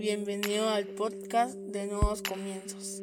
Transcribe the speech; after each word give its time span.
Bienvenido 0.00 0.66
al 0.70 0.86
podcast 0.86 1.54
de 1.56 1.86
Nuevos 1.86 2.22
Comienzos. 2.22 3.02